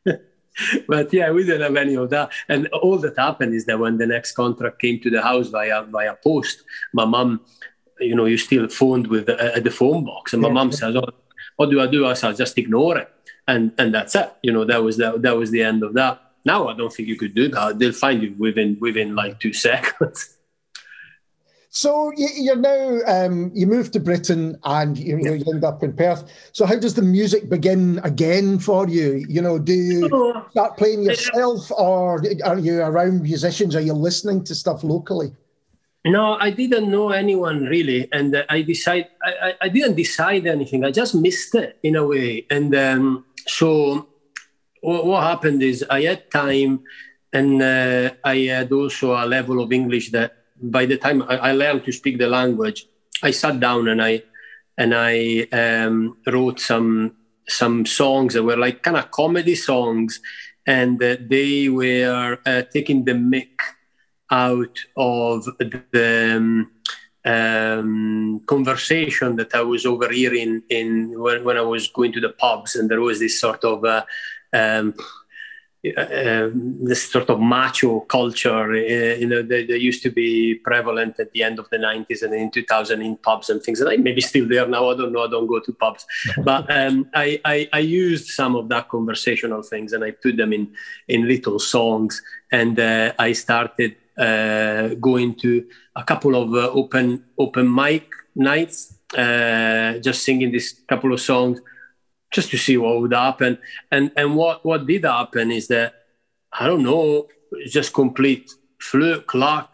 uh, 0.06 0.12
but 0.88 1.12
yeah, 1.12 1.30
we 1.30 1.44
didn't 1.44 1.62
have 1.62 1.76
any 1.76 1.94
of 1.94 2.10
that. 2.10 2.30
And 2.48 2.66
all 2.68 2.98
that 2.98 3.16
happened 3.16 3.54
is 3.54 3.64
that 3.66 3.78
when 3.78 3.96
the 3.96 4.06
next 4.06 4.32
contract 4.32 4.80
came 4.80 5.00
to 5.00 5.10
the 5.10 5.22
house 5.22 5.48
via 5.48 5.84
via 5.84 6.14
post, 6.22 6.62
my 6.92 7.06
mom, 7.06 7.40
you 8.00 8.14
know, 8.14 8.26
you 8.26 8.36
still 8.36 8.68
phoned 8.68 9.06
with 9.06 9.26
the, 9.26 9.56
uh, 9.56 9.60
the 9.60 9.70
phone 9.70 10.04
box, 10.04 10.32
and 10.32 10.42
my 10.42 10.48
yeah. 10.48 10.54
mom 10.54 10.72
says, 10.72 10.94
"Oh, 10.94 11.08
what 11.56 11.70
do 11.70 11.80
I 11.80 11.86
do?" 11.86 12.06
I 12.06 12.14
said, 12.14 12.36
"Just 12.36 12.58
ignore 12.58 12.98
it," 12.98 13.08
and 13.46 13.72
and 13.78 13.94
that's 13.94 14.14
it. 14.14 14.32
You 14.42 14.52
know, 14.52 14.64
that 14.64 14.82
was 14.82 14.96
that 14.98 15.22
that 15.22 15.36
was 15.36 15.50
the 15.50 15.62
end 15.62 15.82
of 15.82 15.94
that. 15.94 16.20
Now 16.44 16.68
I 16.68 16.76
don't 16.76 16.92
think 16.92 17.08
you 17.08 17.16
could 17.16 17.34
do 17.34 17.48
that. 17.48 17.78
They'll 17.78 17.92
find 17.92 18.22
you 18.22 18.34
within 18.38 18.76
within 18.80 19.14
like 19.14 19.40
two 19.40 19.52
seconds. 19.66 20.37
So 21.78 22.10
you're 22.16 22.56
now 22.56 22.98
um, 23.06 23.52
you 23.54 23.68
move 23.68 23.92
to 23.92 24.00
Britain 24.00 24.58
and 24.64 24.98
you, 24.98 25.16
you, 25.16 25.44
end 25.46 25.62
up 25.62 25.84
in 25.84 25.92
Perth. 25.92 26.26
So 26.50 26.66
how 26.66 26.74
does 26.74 26.94
the 26.94 27.06
music 27.06 27.48
begin 27.48 28.00
again 28.02 28.58
for 28.58 28.88
you? 28.88 29.24
You 29.28 29.40
know, 29.40 29.60
do 29.60 29.72
you 29.72 30.10
start 30.50 30.76
playing 30.76 31.04
yourself, 31.04 31.70
or 31.70 32.20
are 32.44 32.58
you 32.58 32.82
around 32.82 33.22
musicians? 33.22 33.76
Are 33.76 33.80
you 33.80 33.92
listening 33.92 34.42
to 34.50 34.56
stuff 34.56 34.82
locally? 34.82 35.30
No, 36.04 36.34
I 36.34 36.50
didn't 36.50 36.90
know 36.90 37.10
anyone 37.10 37.62
really, 37.66 38.10
and 38.10 38.34
uh, 38.34 38.42
I 38.48 38.62
decide 38.62 39.06
I, 39.22 39.54
I, 39.60 39.68
didn't 39.68 39.94
decide 39.94 40.48
anything. 40.48 40.84
I 40.84 40.90
just 40.90 41.14
missed 41.14 41.54
it 41.54 41.78
in 41.84 41.94
a 41.94 42.04
way, 42.04 42.44
and 42.50 42.74
um, 42.74 43.24
so 43.46 44.08
what, 44.80 45.06
what, 45.06 45.22
happened 45.22 45.62
is 45.62 45.84
I 45.88 46.02
had 46.02 46.28
time, 46.32 46.82
and 47.32 47.62
uh, 47.62 48.10
I 48.24 48.50
had 48.50 48.72
also 48.72 49.14
a 49.14 49.22
level 49.26 49.62
of 49.62 49.70
English 49.70 50.10
that 50.10 50.37
by 50.60 50.86
the 50.86 50.96
time 50.96 51.22
I, 51.22 51.36
I, 51.36 51.52
learned 51.52 51.84
to 51.84 51.92
speak 51.92 52.18
the 52.18 52.28
language, 52.28 52.86
I 53.22 53.30
sat 53.30 53.60
down 53.60 53.88
and 53.88 54.02
I 54.02 54.22
and 54.76 54.94
I 54.94 55.48
um, 55.52 56.16
wrote 56.26 56.60
some 56.60 57.16
some 57.48 57.86
songs 57.86 58.34
that 58.34 58.42
were 58.42 58.56
like 58.56 58.82
kind 58.82 58.96
of 58.96 59.10
comedy 59.10 59.54
songs, 59.54 60.20
and 60.66 61.02
uh, 61.02 61.16
they 61.20 61.68
were 61.68 62.38
uh, 62.46 62.62
taking 62.72 63.04
the 63.04 63.14
mic 63.14 63.60
out 64.30 64.78
of 64.96 65.44
the 65.58 66.36
um, 66.36 66.70
um, 67.24 68.40
conversation 68.46 69.36
that 69.36 69.54
I 69.54 69.62
was 69.62 69.86
overhearing 69.86 70.62
in 70.68 71.18
when, 71.18 71.44
when 71.44 71.56
I 71.56 71.62
was 71.62 71.88
going 71.88 72.12
to 72.12 72.20
the 72.20 72.30
pubs, 72.30 72.76
and 72.76 72.90
there 72.90 73.00
was 73.00 73.18
this 73.18 73.40
sort 73.40 73.64
of 73.64 73.84
uh, 73.84 74.04
um, 74.52 74.94
uh, 75.86 76.48
this 76.52 77.08
sort 77.10 77.30
of 77.30 77.38
macho 77.38 78.00
culture, 78.00 78.72
uh, 78.72 79.14
you 79.14 79.28
know, 79.28 79.42
that, 79.42 79.68
that, 79.68 79.80
used 79.80 80.02
to 80.02 80.10
be 80.10 80.56
prevalent 80.56 81.20
at 81.20 81.30
the 81.30 81.44
end 81.44 81.60
of 81.60 81.70
the 81.70 81.76
90s 81.76 82.22
and 82.22 82.34
in 82.34 82.50
2000 82.50 83.00
in 83.00 83.16
pubs 83.18 83.48
and 83.48 83.62
things. 83.62 83.80
And 83.80 84.02
maybe 84.02 84.20
still 84.20 84.48
there 84.48 84.66
now. 84.66 84.90
I 84.90 84.96
don't 84.96 85.12
know. 85.12 85.24
I 85.24 85.30
don't 85.30 85.46
go 85.46 85.60
to 85.60 85.72
pubs. 85.72 86.04
but 86.44 86.68
um, 86.68 87.08
I, 87.14 87.40
I, 87.44 87.68
I, 87.72 87.78
used 87.78 88.26
some 88.26 88.56
of 88.56 88.68
that 88.70 88.88
conversational 88.88 89.62
things 89.62 89.92
and 89.92 90.02
I 90.02 90.10
put 90.10 90.36
them 90.36 90.52
in, 90.52 90.72
in 91.06 91.28
little 91.28 91.60
songs. 91.60 92.22
And 92.50 92.80
uh, 92.80 93.12
I 93.16 93.32
started 93.32 93.94
uh, 94.18 94.94
going 94.94 95.36
to 95.36 95.64
a 95.94 96.02
couple 96.02 96.34
of 96.34 96.54
uh, 96.54 96.70
open, 96.70 97.24
open 97.38 97.72
mic 97.72 98.10
nights, 98.34 98.98
uh, 99.16 99.98
just 99.98 100.24
singing 100.24 100.50
this 100.50 100.80
couple 100.88 101.12
of 101.12 101.20
songs 101.20 101.60
just 102.30 102.50
to 102.50 102.58
see 102.58 102.76
what 102.76 103.00
would 103.00 103.12
happen. 103.12 103.58
And 103.90 104.12
and 104.16 104.36
what 104.36 104.64
what 104.64 104.86
did 104.86 105.04
happen 105.04 105.50
is 105.50 105.68
that 105.68 105.94
I 106.52 106.66
don't 106.66 106.82
know, 106.82 107.28
just 107.66 107.92
complete 107.92 108.50
fluke 108.80 109.34
luck. 109.34 109.70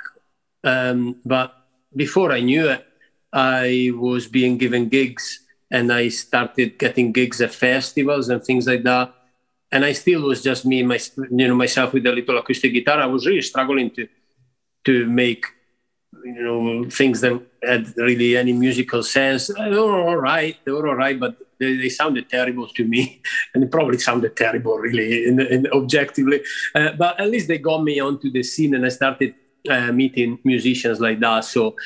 Um, 0.63 1.17
but 1.25 1.55
before 1.95 2.33
I 2.33 2.41
knew 2.41 2.69
it, 2.69 2.87
I 3.33 3.91
was 3.95 4.27
being 4.27 4.59
given 4.59 4.89
gigs, 4.89 5.41
and 5.71 5.93
I 5.93 6.09
started 6.09 6.79
getting 6.79 7.13
gigs 7.13 7.41
at 7.41 7.53
festivals 7.53 8.29
and 8.29 8.43
things 8.43 8.67
like 8.67 8.83
that. 8.85 9.13
And 9.73 9.85
I 9.85 9.93
still 9.93 10.23
was 10.23 10.43
just 10.43 10.65
me, 10.65 10.83
my, 10.85 11.01
you 11.31 11.49
know, 11.49 11.55
myself 11.57 11.93
with 11.93 12.07
a 12.07 12.13
little 12.13 12.39
acoustic 12.39 12.73
guitar. 12.73 13.01
I 13.01 13.07
was 13.07 13.27
really 13.27 13.43
struggling 13.43 13.91
to 13.91 14.09
to 14.85 15.07
make 15.07 15.47
you 16.25 16.43
know 16.43 16.89
things 16.89 17.21
that 17.21 17.41
had 17.63 17.97
really 17.97 18.37
any 18.37 18.53
musical 18.53 19.03
sense. 19.03 19.49
They 19.49 19.71
were 19.71 20.01
all 20.01 20.17
right, 20.17 20.57
they 20.65 20.73
were 20.73 20.89
all 20.89 20.95
right, 20.95 21.19
but 21.19 21.37
they, 21.59 21.77
they 21.77 21.89
sounded 21.89 22.29
terrible 22.29 22.67
to 22.69 22.85
me, 22.85 23.21
and 23.55 23.71
probably 23.71 23.99
sounded 23.99 24.37
terrible 24.37 24.79
really, 24.79 25.27
in, 25.27 25.41
in 25.41 25.67
objectively. 25.73 26.43
Uh, 26.75 26.93
but 26.93 27.21
at 27.21 27.31
least 27.31 27.49
they 27.49 27.59
got 27.59 27.83
me 27.83 28.01
onto 28.01 28.31
the 28.31 28.43
scene, 28.43 28.75
and 28.75 28.85
I 28.85 28.89
started 28.89 29.35
uh, 29.69 29.93
meeting 29.93 30.39
musicians 30.45 31.01
like 31.01 31.21
that. 31.21 31.45
So 31.45 31.77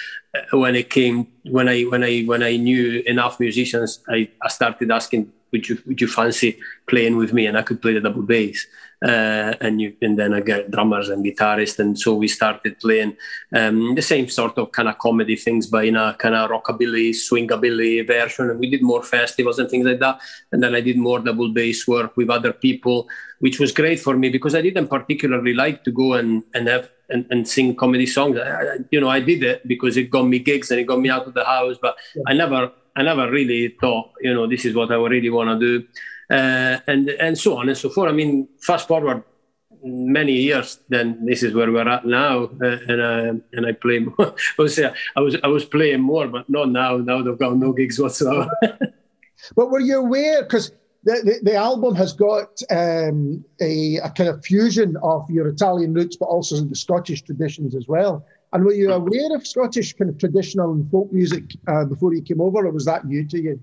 when 0.52 0.76
it 0.76 0.90
came 0.90 1.28
when 1.44 1.68
I 1.68 1.82
when 1.82 2.04
I 2.04 2.22
when 2.22 2.42
I 2.42 2.56
knew 2.56 3.02
enough 3.06 3.40
musicians, 3.40 4.00
I, 4.08 4.28
I 4.42 4.48
started 4.48 4.90
asking, 4.90 5.32
would 5.52 5.68
you 5.68 5.78
would 5.86 6.00
you 6.00 6.08
fancy 6.08 6.58
playing 6.86 7.16
with 7.16 7.32
me? 7.32 7.46
And 7.46 7.56
I 7.56 7.62
could 7.62 7.80
play 7.80 7.94
the 7.94 8.00
double 8.00 8.22
bass. 8.22 8.66
Uh, 9.00 9.54
and 9.60 9.80
you 9.80 9.94
and 10.02 10.18
then 10.18 10.34
I 10.34 10.40
get 10.40 10.72
drummers 10.72 11.08
and 11.08 11.24
guitarists, 11.24 11.78
and 11.78 11.96
so 11.96 12.14
we 12.14 12.26
started 12.26 12.80
playing 12.80 13.16
um, 13.54 13.94
the 13.94 14.02
same 14.02 14.28
sort 14.28 14.58
of 14.58 14.72
kind 14.72 14.88
of 14.88 14.98
comedy 14.98 15.36
things, 15.36 15.68
but 15.68 15.84
in 15.84 15.94
a 15.94 16.16
kind 16.18 16.34
of 16.34 16.50
rockabilly, 16.50 17.10
swingabilly 17.10 18.04
version. 18.04 18.50
And 18.50 18.58
we 18.58 18.68
did 18.68 18.82
more 18.82 19.04
festivals 19.04 19.60
and 19.60 19.70
things 19.70 19.86
like 19.86 20.00
that. 20.00 20.20
And 20.50 20.60
then 20.62 20.74
I 20.74 20.80
did 20.80 20.98
more 20.98 21.20
double 21.20 21.48
bass 21.52 21.86
work 21.86 22.16
with 22.16 22.28
other 22.28 22.52
people, 22.52 23.08
which 23.38 23.60
was 23.60 23.70
great 23.70 24.00
for 24.00 24.16
me 24.16 24.30
because 24.30 24.56
I 24.56 24.62
didn't 24.62 24.88
particularly 24.88 25.54
like 25.54 25.84
to 25.84 25.92
go 25.92 26.14
and 26.14 26.42
and 26.54 26.66
have 26.66 26.90
and, 27.08 27.24
and 27.30 27.46
sing 27.46 27.76
comedy 27.76 28.06
songs. 28.06 28.36
I, 28.36 28.78
you 28.90 29.00
know, 29.00 29.08
I 29.08 29.20
did 29.20 29.44
it 29.44 29.66
because 29.68 29.96
it 29.96 30.10
got 30.10 30.24
me 30.24 30.40
gigs 30.40 30.72
and 30.72 30.80
it 30.80 30.84
got 30.84 31.00
me 31.00 31.08
out 31.08 31.26
of 31.28 31.34
the 31.34 31.44
house, 31.44 31.76
but 31.80 31.96
yeah. 32.16 32.22
I 32.26 32.32
never 32.32 32.72
I 32.96 33.02
never 33.02 33.30
really 33.30 33.76
thought, 33.80 34.10
you 34.20 34.34
know, 34.34 34.48
this 34.48 34.64
is 34.64 34.74
what 34.74 34.90
I 34.90 34.96
really 34.96 35.30
want 35.30 35.50
to 35.50 35.58
do 35.78 35.86
uh, 36.30 36.78
and 36.86 37.08
and 37.08 37.38
so 37.38 37.58
on 37.58 37.68
and 37.68 37.76
so 37.76 37.88
forth. 37.88 38.10
I 38.10 38.12
mean, 38.12 38.48
fast 38.60 38.88
forward 38.88 39.22
many 39.82 40.32
years, 40.32 40.80
then 40.88 41.24
this 41.24 41.42
is 41.42 41.54
where 41.54 41.70
we're 41.70 41.88
at 41.88 42.04
now, 42.04 42.50
uh, 42.62 42.78
and 42.88 43.00
uh, 43.00 43.34
and 43.52 43.66
I 43.66 43.72
play. 43.72 44.00
More. 44.00 44.14
I 44.58 44.62
was 44.62 44.78
I 44.78 45.20
was 45.20 45.36
I 45.42 45.48
was 45.48 45.64
playing 45.64 46.00
more, 46.00 46.28
but 46.28 46.48
not 46.48 46.70
now. 46.70 46.96
Now 46.96 47.22
they've 47.22 47.38
got 47.38 47.56
no 47.56 47.72
gigs 47.72 47.98
whatsoever. 47.98 48.48
but 49.56 49.70
were 49.70 49.80
you 49.80 49.98
aware? 49.98 50.42
Because 50.42 50.72
the, 51.04 51.22
the, 51.24 51.50
the, 51.50 51.54
album 51.54 51.94
has 51.94 52.12
got 52.12 52.60
um, 52.70 53.44
a, 53.60 53.96
a, 53.98 54.10
kind 54.10 54.28
of 54.28 54.44
fusion 54.44 54.96
of 55.02 55.30
your 55.30 55.46
Italian 55.48 55.94
roots, 55.94 56.16
but 56.16 56.26
also 56.26 56.60
the 56.60 56.74
Scottish 56.74 57.22
traditions 57.22 57.74
as 57.76 57.86
well. 57.86 58.26
And 58.52 58.64
were 58.64 58.72
you 58.72 58.90
aware 58.90 59.34
of 59.34 59.46
Scottish 59.46 59.92
kind 59.94 60.10
of 60.10 60.18
traditional 60.18 60.72
and 60.72 60.90
folk 60.90 61.12
music 61.12 61.44
uh, 61.68 61.84
before 61.84 62.14
you 62.14 62.22
came 62.22 62.40
over, 62.40 62.66
or 62.66 62.72
was 62.72 62.84
that 62.86 63.06
new 63.06 63.26
to 63.28 63.40
you? 63.40 63.60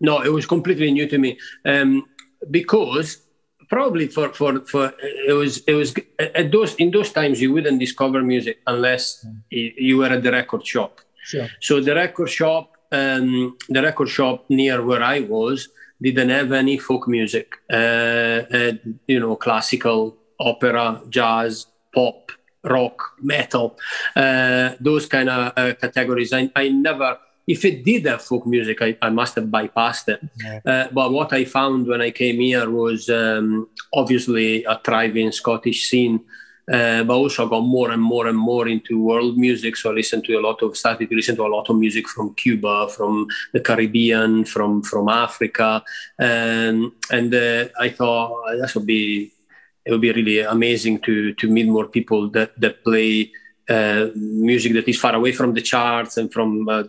No, 0.00 0.20
it 0.20 0.32
was 0.32 0.46
completely 0.46 0.90
new 0.90 1.08
to 1.08 1.18
me 1.18 1.38
um, 1.64 2.06
because 2.50 3.22
probably 3.68 4.06
for, 4.08 4.32
for 4.32 4.60
for 4.64 4.92
it 5.00 5.32
was 5.34 5.58
it 5.66 5.74
was 5.74 5.94
at 6.18 6.50
those 6.52 6.74
in 6.76 6.90
those 6.90 7.12
times 7.12 7.40
you 7.40 7.52
wouldn't 7.52 7.78
discover 7.78 8.22
music 8.22 8.60
unless 8.66 9.26
you 9.50 9.98
were 9.98 10.06
at 10.06 10.22
the 10.22 10.32
record 10.32 10.66
shop. 10.66 11.00
Sure. 11.22 11.48
So 11.60 11.80
the 11.80 11.94
record 11.94 12.30
shop, 12.30 12.76
um, 12.92 13.56
the 13.68 13.82
record 13.82 14.08
shop 14.08 14.44
near 14.48 14.84
where 14.84 15.02
I 15.02 15.20
was, 15.20 15.68
didn't 16.00 16.30
have 16.30 16.52
any 16.52 16.78
folk 16.78 17.06
music. 17.08 17.56
Uh, 17.70 17.76
uh, 17.76 18.72
you 19.06 19.20
know, 19.20 19.36
classical, 19.36 20.16
opera, 20.40 21.02
jazz, 21.10 21.66
pop, 21.94 22.32
rock, 22.64 23.02
metal, 23.20 23.78
uh, 24.16 24.70
those 24.80 25.06
kind 25.06 25.28
of 25.28 25.52
uh, 25.56 25.74
categories. 25.74 26.32
I, 26.32 26.50
I 26.56 26.68
never 26.68 27.18
if 27.48 27.64
it 27.64 27.82
did 27.82 28.04
have 28.04 28.20
folk 28.20 28.46
music, 28.46 28.82
I, 28.82 28.96
I 29.00 29.08
must 29.08 29.34
have 29.36 29.46
bypassed 29.46 30.08
it. 30.08 30.20
Yeah. 30.44 30.60
Uh, 30.64 30.88
but 30.92 31.12
what 31.12 31.32
I 31.32 31.46
found 31.46 31.86
when 31.86 32.02
I 32.02 32.10
came 32.10 32.38
here 32.40 32.68
was 32.68 33.08
um, 33.08 33.68
obviously 33.92 34.64
a 34.64 34.78
thriving 34.84 35.32
Scottish 35.32 35.88
scene, 35.88 36.20
uh, 36.70 37.04
but 37.04 37.14
also 37.14 37.46
I 37.46 37.48
got 37.48 37.60
more 37.60 37.90
and 37.90 38.02
more 38.02 38.26
and 38.26 38.36
more 38.36 38.68
into 38.68 39.02
world 39.02 39.38
music. 39.38 39.76
So 39.76 39.90
I 39.90 39.94
listened 39.94 40.26
to 40.26 40.34
a 40.34 40.42
lot 40.42 40.62
of, 40.62 40.76
started 40.76 41.08
to 41.08 41.16
listen 41.16 41.36
to 41.36 41.46
a 41.46 41.54
lot 41.56 41.70
of 41.70 41.76
music 41.76 42.06
from 42.06 42.34
Cuba, 42.34 42.88
from 42.88 43.26
the 43.54 43.60
Caribbean, 43.60 44.44
from 44.44 44.82
from 44.82 45.08
Africa, 45.08 45.82
um, 46.18 46.92
and 47.10 47.34
uh, 47.34 47.68
I 47.80 47.88
thought 47.88 48.30
that 48.60 48.74
would 48.74 48.86
be 48.86 49.32
it 49.86 49.90
would 49.90 50.02
be 50.02 50.12
really 50.12 50.40
amazing 50.40 51.00
to 51.00 51.32
to 51.32 51.48
meet 51.48 51.66
more 51.66 51.88
people 51.88 52.28
that 52.30 52.60
that 52.60 52.84
play 52.84 53.32
uh, 53.68 54.08
music 54.14 54.72
that 54.72 54.88
is 54.88 54.98
far 54.98 55.14
away 55.14 55.32
from 55.32 55.54
the 55.54 55.60
charts 55.60 56.16
and 56.16 56.32
from 56.32 56.68
uh, 56.68 56.84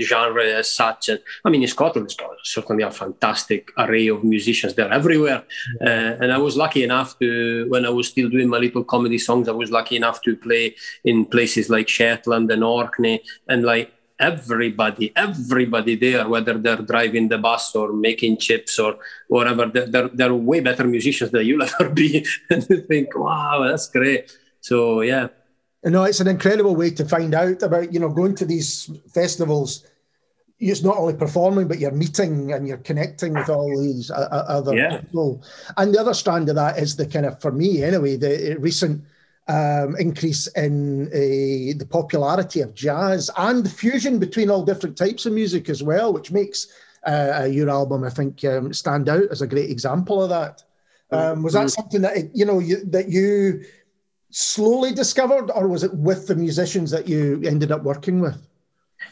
genre 0.00 0.44
as 0.44 0.70
such. 0.70 1.08
And 1.08 1.20
I 1.44 1.50
mean, 1.50 1.62
in 1.62 1.68
Scotland, 1.68 2.10
it's 2.10 2.16
certainly 2.44 2.82
a 2.84 2.90
fantastic 2.90 3.70
array 3.78 4.08
of 4.08 4.22
musicians. 4.24 4.74
They're 4.74 4.92
everywhere. 4.92 5.44
Uh, 5.80 6.20
and 6.20 6.32
I 6.32 6.38
was 6.38 6.56
lucky 6.56 6.84
enough 6.84 7.18
to, 7.18 7.66
when 7.68 7.84
I 7.84 7.90
was 7.90 8.08
still 8.08 8.28
doing 8.28 8.48
my 8.48 8.58
little 8.58 8.84
comedy 8.84 9.18
songs, 9.18 9.48
I 9.48 9.52
was 9.52 9.70
lucky 9.70 9.96
enough 9.96 10.22
to 10.22 10.36
play 10.36 10.76
in 11.04 11.26
places 11.26 11.68
like 11.68 11.88
Shetland 11.88 12.50
and 12.50 12.62
Orkney 12.62 13.22
and 13.48 13.64
like 13.64 13.92
everybody, 14.20 15.12
everybody 15.16 15.96
there, 15.96 16.28
whether 16.28 16.54
they're 16.58 16.76
driving 16.76 17.28
the 17.28 17.38
bus 17.38 17.74
or 17.74 17.92
making 17.92 18.38
chips 18.38 18.78
or 18.78 18.96
whatever, 19.28 19.66
they're, 19.66 19.86
they're, 19.86 20.08
they're 20.08 20.34
way 20.34 20.60
better 20.60 20.84
musicians 20.84 21.30
than 21.30 21.44
you'll 21.44 21.62
ever 21.80 21.88
be. 21.90 22.24
and 22.50 22.66
you 22.70 22.80
think, 22.82 23.16
wow, 23.16 23.66
that's 23.66 23.88
great. 23.88 24.36
So, 24.60 25.00
yeah. 25.00 25.28
You 25.84 25.90
know, 25.90 26.04
it's 26.04 26.20
an 26.20 26.28
incredible 26.28 26.74
way 26.74 26.90
to 26.90 27.04
find 27.04 27.34
out 27.34 27.62
about, 27.62 27.92
you 27.92 28.00
know, 28.00 28.08
going 28.08 28.34
to 28.36 28.46
these 28.46 28.90
festivals. 29.12 29.86
It's 30.58 30.82
not 30.82 30.96
only 30.96 31.14
performing, 31.14 31.68
but 31.68 31.78
you're 31.78 31.90
meeting 31.90 32.52
and 32.52 32.66
you're 32.66 32.78
connecting 32.78 33.34
with 33.34 33.50
all 33.50 33.68
these 33.82 34.10
uh, 34.10 34.28
uh 34.32 34.44
other 34.48 34.74
yeah. 34.74 35.00
people. 35.00 35.44
And 35.76 35.94
the 35.94 36.00
other 36.00 36.14
strand 36.14 36.48
of 36.48 36.54
that 36.54 36.78
is 36.78 36.96
the 36.96 37.06
kind 37.06 37.26
of, 37.26 37.40
for 37.40 37.52
me 37.52 37.82
anyway, 37.82 38.16
the 38.16 38.56
recent 38.58 39.04
um, 39.46 39.94
increase 39.96 40.46
in 40.48 41.08
uh, 41.08 41.76
the 41.78 41.86
popularity 41.90 42.62
of 42.62 42.74
jazz 42.74 43.30
and 43.36 43.62
the 43.62 43.70
fusion 43.70 44.18
between 44.18 44.48
all 44.48 44.64
different 44.64 44.96
types 44.96 45.26
of 45.26 45.34
music 45.34 45.68
as 45.68 45.82
well, 45.82 46.14
which 46.14 46.32
makes 46.32 46.68
uh, 47.06 47.46
your 47.50 47.68
album, 47.68 48.04
I 48.04 48.10
think, 48.10 48.42
um, 48.44 48.72
stand 48.72 49.10
out 49.10 49.30
as 49.30 49.42
a 49.42 49.46
great 49.46 49.70
example 49.70 50.22
of 50.22 50.30
that. 50.30 50.62
Um, 51.10 51.42
was 51.42 51.52
that 51.52 51.60
mm-hmm. 51.60 51.68
something 51.68 52.00
that 52.00 52.34
you 52.34 52.44
know 52.44 52.58
you, 52.58 52.84
that 52.86 53.08
you 53.08 53.64
slowly 54.34 54.92
discovered, 54.92 55.50
or 55.54 55.68
was 55.68 55.84
it 55.84 55.94
with 55.94 56.26
the 56.26 56.34
musicians 56.34 56.90
that 56.90 57.08
you 57.08 57.40
ended 57.46 57.70
up 57.70 57.84
working 57.84 58.20
with? 58.20 58.36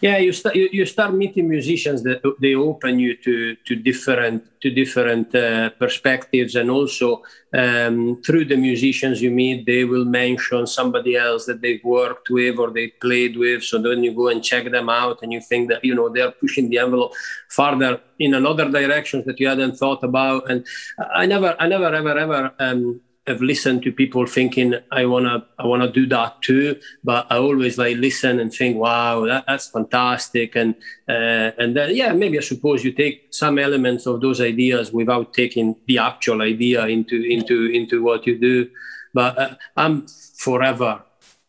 Yeah, 0.00 0.16
you 0.16 0.32
start 0.32 0.56
you, 0.56 0.68
you 0.72 0.84
start 0.84 1.14
meeting 1.14 1.48
musicians 1.48 2.02
that 2.02 2.20
they 2.40 2.54
open 2.54 2.98
you 2.98 3.16
to 3.18 3.54
to 3.54 3.76
different 3.76 4.42
to 4.62 4.70
different 4.70 5.32
uh, 5.34 5.70
perspectives, 5.70 6.56
and 6.56 6.70
also 6.70 7.22
um, 7.54 8.20
through 8.24 8.46
the 8.46 8.56
musicians 8.56 9.22
you 9.22 9.30
meet, 9.30 9.64
they 9.64 9.84
will 9.84 10.04
mention 10.04 10.66
somebody 10.66 11.14
else 11.16 11.46
that 11.46 11.60
they've 11.60 11.84
worked 11.84 12.30
with 12.30 12.58
or 12.58 12.70
they 12.70 12.88
played 12.88 13.36
with. 13.36 13.62
So 13.62 13.78
then 13.78 14.02
you 14.02 14.12
go 14.12 14.28
and 14.28 14.42
check 14.42 14.68
them 14.70 14.88
out, 14.88 15.22
and 15.22 15.32
you 15.32 15.40
think 15.40 15.68
that 15.68 15.84
you 15.84 15.94
know 15.94 16.08
they're 16.08 16.32
pushing 16.32 16.68
the 16.68 16.78
envelope 16.78 17.12
farther 17.48 18.00
in 18.18 18.34
another 18.34 18.68
directions 18.68 19.24
that 19.26 19.38
you 19.38 19.46
hadn't 19.46 19.76
thought 19.76 20.02
about. 20.02 20.50
And 20.50 20.66
I 21.14 21.26
never, 21.26 21.54
I 21.60 21.68
never, 21.68 21.94
ever, 21.94 22.18
ever. 22.18 22.54
Um, 22.58 23.00
have 23.26 23.40
listened 23.40 23.82
to 23.84 23.92
people 23.92 24.26
thinking 24.26 24.74
I 24.90 25.06
wanna 25.06 25.46
I 25.58 25.66
wanna 25.66 25.90
do 25.90 26.06
that 26.06 26.42
too, 26.42 26.80
but 27.04 27.26
I 27.30 27.36
always 27.36 27.78
like 27.78 27.96
listen 27.96 28.40
and 28.40 28.52
think, 28.52 28.76
wow, 28.76 29.26
that, 29.26 29.44
that's 29.46 29.68
fantastic, 29.68 30.56
and 30.56 30.74
uh, 31.08 31.52
and 31.58 31.76
then 31.76 31.94
yeah, 31.94 32.12
maybe 32.12 32.38
I 32.38 32.42
suppose 32.42 32.84
you 32.84 32.92
take 32.92 33.28
some 33.30 33.58
elements 33.58 34.06
of 34.06 34.20
those 34.20 34.40
ideas 34.40 34.92
without 34.92 35.34
taking 35.34 35.76
the 35.86 35.98
actual 35.98 36.42
idea 36.42 36.86
into 36.86 37.22
into 37.22 37.66
into 37.66 38.02
what 38.02 38.26
you 38.26 38.38
do. 38.38 38.68
But 39.14 39.38
uh, 39.38 39.54
I'm 39.76 40.06
forever 40.36 41.02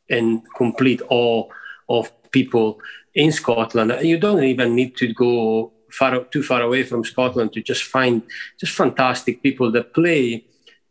in 0.10 0.44
complete 0.56 1.02
awe 1.10 1.48
of 1.90 2.12
people 2.32 2.80
in 3.16 3.32
Scotland. 3.32 3.94
You 4.02 4.20
don't 4.20 4.44
even 4.44 4.76
need 4.76 4.96
to 4.98 5.12
go 5.14 5.72
far 5.90 6.24
too 6.26 6.44
far 6.44 6.62
away 6.62 6.84
from 6.84 7.04
Scotland 7.04 7.54
to 7.54 7.62
just 7.62 7.84
find 7.84 8.22
just 8.60 8.74
fantastic 8.74 9.42
people 9.42 9.72
that 9.72 9.94
play 9.94 10.46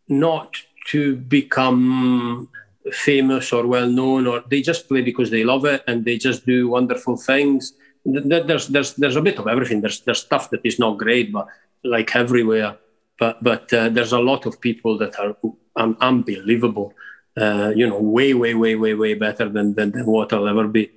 not 0.08 0.56
to 0.86 1.16
become 1.16 2.48
famous 2.90 3.52
or 3.52 3.66
well 3.66 3.88
known, 3.88 4.26
or 4.26 4.42
they 4.48 4.62
just 4.62 4.88
play 4.88 5.02
because 5.02 5.30
they 5.30 5.44
love 5.44 5.64
it 5.64 5.82
and 5.86 6.04
they 6.04 6.18
just 6.18 6.44
do 6.46 6.68
wonderful 6.68 7.16
things. 7.16 7.74
There's 8.04 8.68
there's 8.68 8.94
there's 8.94 9.16
a 9.16 9.22
bit 9.22 9.38
of 9.38 9.46
everything. 9.46 9.80
There's 9.80 10.00
there's 10.00 10.20
stuff 10.20 10.50
that 10.50 10.60
is 10.64 10.78
not 10.78 10.98
great, 10.98 11.32
but 11.32 11.46
like 11.84 12.14
everywhere. 12.16 12.76
But 13.18 13.42
but 13.42 13.72
uh, 13.72 13.88
there's 13.90 14.12
a 14.12 14.18
lot 14.18 14.46
of 14.46 14.60
people 14.60 14.98
that 14.98 15.18
are 15.18 15.36
um, 15.76 15.96
unbelievable. 16.00 16.94
Uh, 17.36 17.72
you 17.74 17.86
know, 17.86 17.98
way 17.98 18.34
way 18.34 18.54
way 18.54 18.74
way 18.74 18.94
way 18.94 19.14
better 19.14 19.48
than, 19.48 19.74
than 19.74 19.92
than 19.92 20.06
what 20.06 20.32
I'll 20.32 20.48
ever 20.48 20.66
be. 20.66 20.90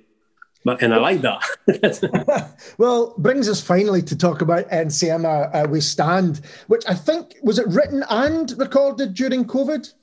But, 0.66 0.82
and 0.82 0.92
I 0.92 0.96
like 0.96 1.20
that. 1.20 2.56
well, 2.78 3.14
brings 3.18 3.48
us 3.48 3.60
finally 3.60 4.02
to 4.02 4.18
talk 4.18 4.40
about 4.40 4.68
Ensema 4.70 5.48
uh, 5.54 5.68
We 5.68 5.80
Stand, 5.80 6.40
which 6.66 6.82
I 6.88 6.94
think 6.94 7.36
was 7.40 7.60
it 7.60 7.68
written 7.68 8.02
and 8.10 8.52
recorded 8.58 9.14
during 9.14 9.44
COVID? 9.44 9.94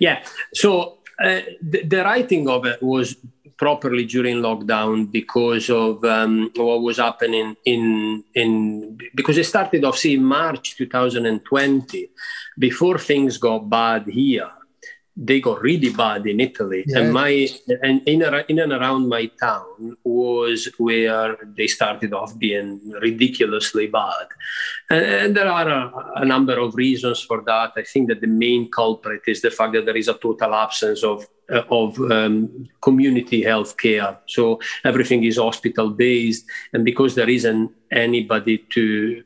Yeah. 0.00 0.24
So 0.52 0.98
uh, 1.22 1.42
the, 1.62 1.84
the, 1.84 2.02
writing 2.02 2.48
of 2.48 2.66
it 2.66 2.82
was 2.82 3.14
properly 3.56 4.04
during 4.04 4.38
lockdown 4.38 5.12
because 5.12 5.70
of 5.70 6.02
um, 6.04 6.50
what 6.56 6.82
was 6.82 6.96
happening 6.96 7.54
in 7.64 8.24
in 8.34 8.98
because 9.14 9.38
it 9.38 9.44
started 9.44 9.84
off 9.84 9.98
see 9.98 10.16
March 10.16 10.76
2020 10.76 12.10
before 12.58 12.98
things 12.98 13.38
got 13.38 13.70
bad 13.70 14.08
here 14.08 14.50
they 15.20 15.40
got 15.40 15.60
really 15.60 15.90
bad 15.90 16.26
in 16.26 16.38
Italy, 16.38 16.84
yeah. 16.86 17.00
and 17.00 17.12
my 17.12 17.48
and 17.82 18.00
in, 18.06 18.22
in 18.48 18.58
and 18.60 18.72
around 18.72 19.08
my 19.08 19.26
town 19.26 19.96
was 20.04 20.68
where 20.78 21.36
they 21.56 21.66
started 21.66 22.12
off 22.12 22.38
being 22.38 22.80
ridiculously 23.02 23.88
bad, 23.88 24.28
and, 24.90 25.04
and 25.04 25.36
there 25.36 25.48
are 25.48 25.68
a, 25.68 26.22
a, 26.22 26.24
number 26.24 26.56
of 26.56 26.76
reasons 26.76 27.20
for 27.20 27.42
that. 27.42 27.72
I 27.76 27.82
think 27.82 28.08
that 28.08 28.20
the 28.20 28.28
main 28.28 28.70
culprit 28.70 29.22
is 29.26 29.42
the 29.42 29.50
fact 29.50 29.72
that 29.72 29.86
there 29.86 29.96
is 29.96 30.06
a 30.06 30.14
total 30.14 30.54
absence 30.54 31.02
of 31.02 31.26
uh, 31.52 31.62
of 31.68 31.98
um, 32.12 32.68
community 32.80 33.42
health 33.42 33.76
care. 33.76 34.18
So 34.26 34.60
everything 34.84 35.24
is 35.24 35.36
hospital 35.36 35.90
based, 35.90 36.46
and 36.72 36.84
because 36.84 37.16
there 37.16 37.28
isn't 37.28 37.72
anybody 37.90 38.58
to 38.70 39.24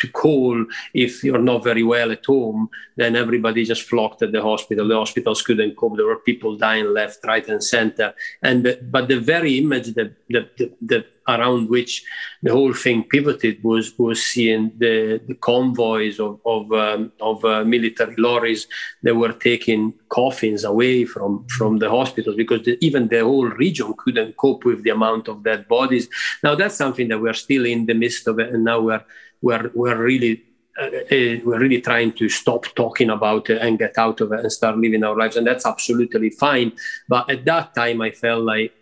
to 0.00 0.08
call 0.08 0.64
if 0.94 1.22
you're 1.24 1.38
not 1.38 1.64
very 1.64 1.82
well 1.82 2.10
at 2.10 2.24
home, 2.24 2.68
then 2.96 3.16
everybody 3.16 3.64
just 3.64 3.88
flocked 3.88 4.22
at 4.22 4.32
the 4.32 4.42
hospital. 4.42 4.88
The 4.88 4.96
hospitals 4.96 5.42
couldn't 5.42 5.76
cope. 5.76 5.96
There 5.96 6.06
were 6.06 6.16
people 6.16 6.56
dying 6.56 6.92
left, 6.92 7.24
right, 7.24 7.46
and 7.48 7.62
center. 7.62 8.14
And 8.42 8.64
the, 8.64 8.78
but 8.82 9.08
the 9.08 9.20
very 9.20 9.58
image 9.58 9.94
that, 9.94 10.14
that, 10.30 10.56
that, 10.58 10.76
that 10.82 11.06
around 11.28 11.68
which 11.68 12.04
the 12.42 12.52
whole 12.52 12.72
thing 12.72 13.04
pivoted 13.04 13.62
was 13.62 13.96
was 13.98 14.22
seeing 14.22 14.72
the, 14.78 15.20
the 15.28 15.34
convoys 15.34 16.18
of 16.18 16.40
of, 16.44 16.72
um, 16.72 17.12
of 17.20 17.44
uh, 17.44 17.64
military 17.64 18.16
lorries 18.16 18.66
that 19.02 19.14
were 19.14 19.32
taking 19.32 19.94
coffins 20.08 20.64
away 20.64 21.04
from 21.04 21.46
from 21.48 21.78
the 21.78 21.90
hospitals 21.90 22.36
because 22.36 22.62
the, 22.62 22.78
even 22.84 23.08
the 23.08 23.20
whole 23.20 23.46
region 23.46 23.94
couldn't 23.98 24.36
cope 24.36 24.64
with 24.64 24.82
the 24.82 24.90
amount 24.90 25.28
of 25.28 25.42
dead 25.42 25.68
bodies. 25.68 26.08
Now 26.42 26.54
that's 26.54 26.74
something 26.74 27.08
that 27.08 27.20
we're 27.20 27.34
still 27.34 27.66
in 27.66 27.86
the 27.86 27.94
midst 27.94 28.26
of 28.26 28.38
it, 28.38 28.52
and 28.52 28.64
now 28.64 28.80
we're 28.80 29.04
we're 29.42 29.70
we're 29.74 30.02
really 30.02 30.42
uh, 30.80 30.86
uh, 30.86 31.36
we're 31.44 31.58
really 31.58 31.80
trying 31.80 32.12
to 32.12 32.28
stop 32.28 32.64
talking 32.74 33.10
about 33.10 33.50
it 33.50 33.60
and 33.60 33.78
get 33.78 33.98
out 33.98 34.20
of 34.20 34.32
it 34.32 34.40
and 34.40 34.52
start 34.52 34.78
living 34.78 35.04
our 35.04 35.16
lives 35.16 35.36
and 35.36 35.46
that's 35.46 35.66
absolutely 35.66 36.30
fine. 36.30 36.72
But 37.08 37.30
at 37.30 37.44
that 37.44 37.74
time 37.74 38.00
i 38.00 38.10
felt 38.10 38.44
like 38.44 38.72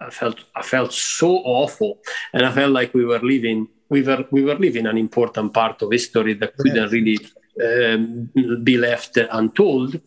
i 0.00 0.10
felt 0.10 0.44
i 0.56 0.62
felt 0.62 0.92
so 0.92 1.36
awful 1.44 1.98
and 2.32 2.44
i 2.46 2.52
felt 2.52 2.72
like 2.72 2.94
we 2.94 3.04
were 3.04 3.20
living 3.20 3.68
we 3.88 4.02
were 4.02 4.24
we 4.30 4.42
were 4.42 4.54
living 4.54 4.86
an 4.86 4.98
important 4.98 5.52
part 5.52 5.82
of 5.82 5.90
history 5.90 6.34
that 6.34 6.56
couldn't 6.56 6.90
really 6.90 7.18
um, 7.62 8.30
be 8.64 8.78
left 8.78 9.18
untold. 9.18 10.00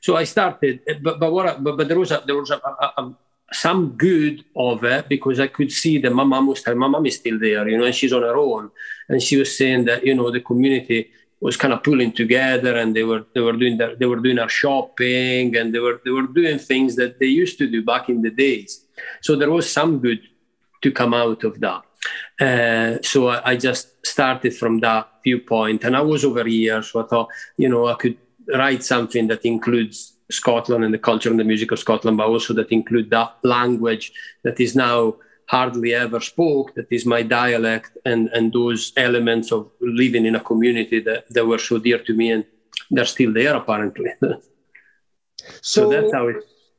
So 0.00 0.16
i 0.16 0.24
started 0.24 0.80
but 1.02 1.18
but 1.18 1.32
what 1.32 1.62
but, 1.64 1.76
but 1.78 1.88
there 1.88 1.98
was 1.98 2.10
a 2.10 2.22
there 2.26 2.36
was 2.36 2.50
a, 2.50 2.56
a, 2.56 2.92
a 2.98 3.16
some 3.52 3.90
good 3.92 4.44
of 4.54 4.84
it 4.84 5.08
because 5.08 5.40
I 5.40 5.48
could 5.48 5.72
see 5.72 5.98
that 5.98 6.12
my 6.12 6.24
mom 6.24 6.46
was 6.46 6.64
my 6.66 6.74
mom 6.74 7.06
is 7.06 7.16
still 7.16 7.38
there, 7.38 7.68
you 7.68 7.78
know, 7.78 7.84
and 7.84 7.94
she's 7.94 8.12
on 8.12 8.22
her 8.22 8.36
own. 8.36 8.70
And 9.08 9.22
she 9.22 9.36
was 9.36 9.56
saying 9.56 9.86
that, 9.86 10.06
you 10.06 10.14
know, 10.14 10.30
the 10.30 10.40
community 10.40 11.10
was 11.40 11.56
kind 11.56 11.72
of 11.72 11.82
pulling 11.82 12.12
together 12.12 12.76
and 12.76 12.94
they 12.94 13.02
were 13.02 13.24
they 13.34 13.40
were 13.40 13.54
doing 13.54 13.78
their, 13.78 13.96
they 13.96 14.06
were 14.06 14.20
doing 14.20 14.38
our 14.38 14.48
shopping 14.48 15.56
and 15.56 15.74
they 15.74 15.78
were 15.78 16.00
they 16.04 16.10
were 16.10 16.26
doing 16.26 16.58
things 16.58 16.96
that 16.96 17.18
they 17.18 17.26
used 17.26 17.58
to 17.58 17.68
do 17.68 17.82
back 17.82 18.08
in 18.08 18.22
the 18.22 18.30
days. 18.30 18.86
So 19.22 19.36
there 19.36 19.50
was 19.50 19.70
some 19.70 19.98
good 19.98 20.20
to 20.82 20.92
come 20.92 21.14
out 21.14 21.42
of 21.44 21.60
that. 21.60 21.82
Uh, 22.40 23.02
so 23.02 23.28
I, 23.28 23.50
I 23.52 23.56
just 23.56 24.06
started 24.06 24.54
from 24.54 24.80
that 24.80 25.08
viewpoint 25.24 25.84
and 25.84 25.96
I 25.96 26.00
was 26.00 26.24
over 26.24 26.44
here. 26.44 26.82
So 26.82 27.02
I 27.04 27.06
thought, 27.06 27.28
you 27.56 27.68
know, 27.68 27.86
I 27.86 27.94
could 27.94 28.16
write 28.48 28.82
something 28.84 29.26
that 29.28 29.44
includes 29.44 30.09
Scotland 30.30 30.84
and 30.84 30.94
the 30.94 30.98
culture 30.98 31.30
and 31.30 31.38
the 31.38 31.44
music 31.44 31.70
of 31.72 31.78
Scotland, 31.78 32.16
but 32.16 32.26
also 32.26 32.54
that 32.54 32.72
include 32.72 33.10
that 33.10 33.36
language 33.42 34.12
that 34.44 34.60
is 34.60 34.74
now 34.76 35.16
hardly 35.46 35.94
ever 35.94 36.20
spoke, 36.20 36.74
that 36.76 36.86
is 36.90 37.04
my 37.04 37.22
dialect, 37.22 37.98
and, 38.04 38.28
and 38.28 38.52
those 38.52 38.92
elements 38.96 39.50
of 39.50 39.68
living 39.80 40.24
in 40.24 40.36
a 40.36 40.40
community 40.40 41.00
that, 41.00 41.24
that 41.30 41.44
were 41.44 41.58
so 41.58 41.78
dear 41.78 41.98
to 41.98 42.14
me, 42.14 42.30
and 42.30 42.44
they're 42.90 43.04
still 43.04 43.32
there 43.32 43.56
apparently. 43.56 44.10
so, 44.22 44.38
so, 45.60 45.90
that's 45.90 46.12
how 46.14 46.28
it. 46.28 46.36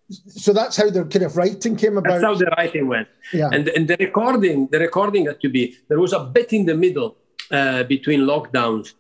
So 0.10 0.54
that's 0.54 0.78
how 0.78 0.90
the 0.90 1.06
kind 1.06 1.26
of 1.26 1.36
writing 1.38 1.76
came 1.76 1.98
about. 1.98 2.22
That's 2.22 2.24
how 2.24 2.36
the 2.36 2.54
writing 2.58 2.88
went. 2.88 3.08
Yeah. 3.34 3.50
And 3.52 3.70
and 3.70 3.88
the 3.88 3.98
recording, 3.98 4.68
the 4.68 4.80
recording 4.80 5.26
had 5.26 5.40
to 5.42 5.50
be 5.50 5.78
there 5.88 6.00
was 6.00 6.14
a 6.14 6.20
bit 6.20 6.52
in 6.52 6.66
the 6.66 6.76
middle 6.76 7.18
uh, 7.50 7.84
between 7.84 8.22
lockdowns 8.22 8.94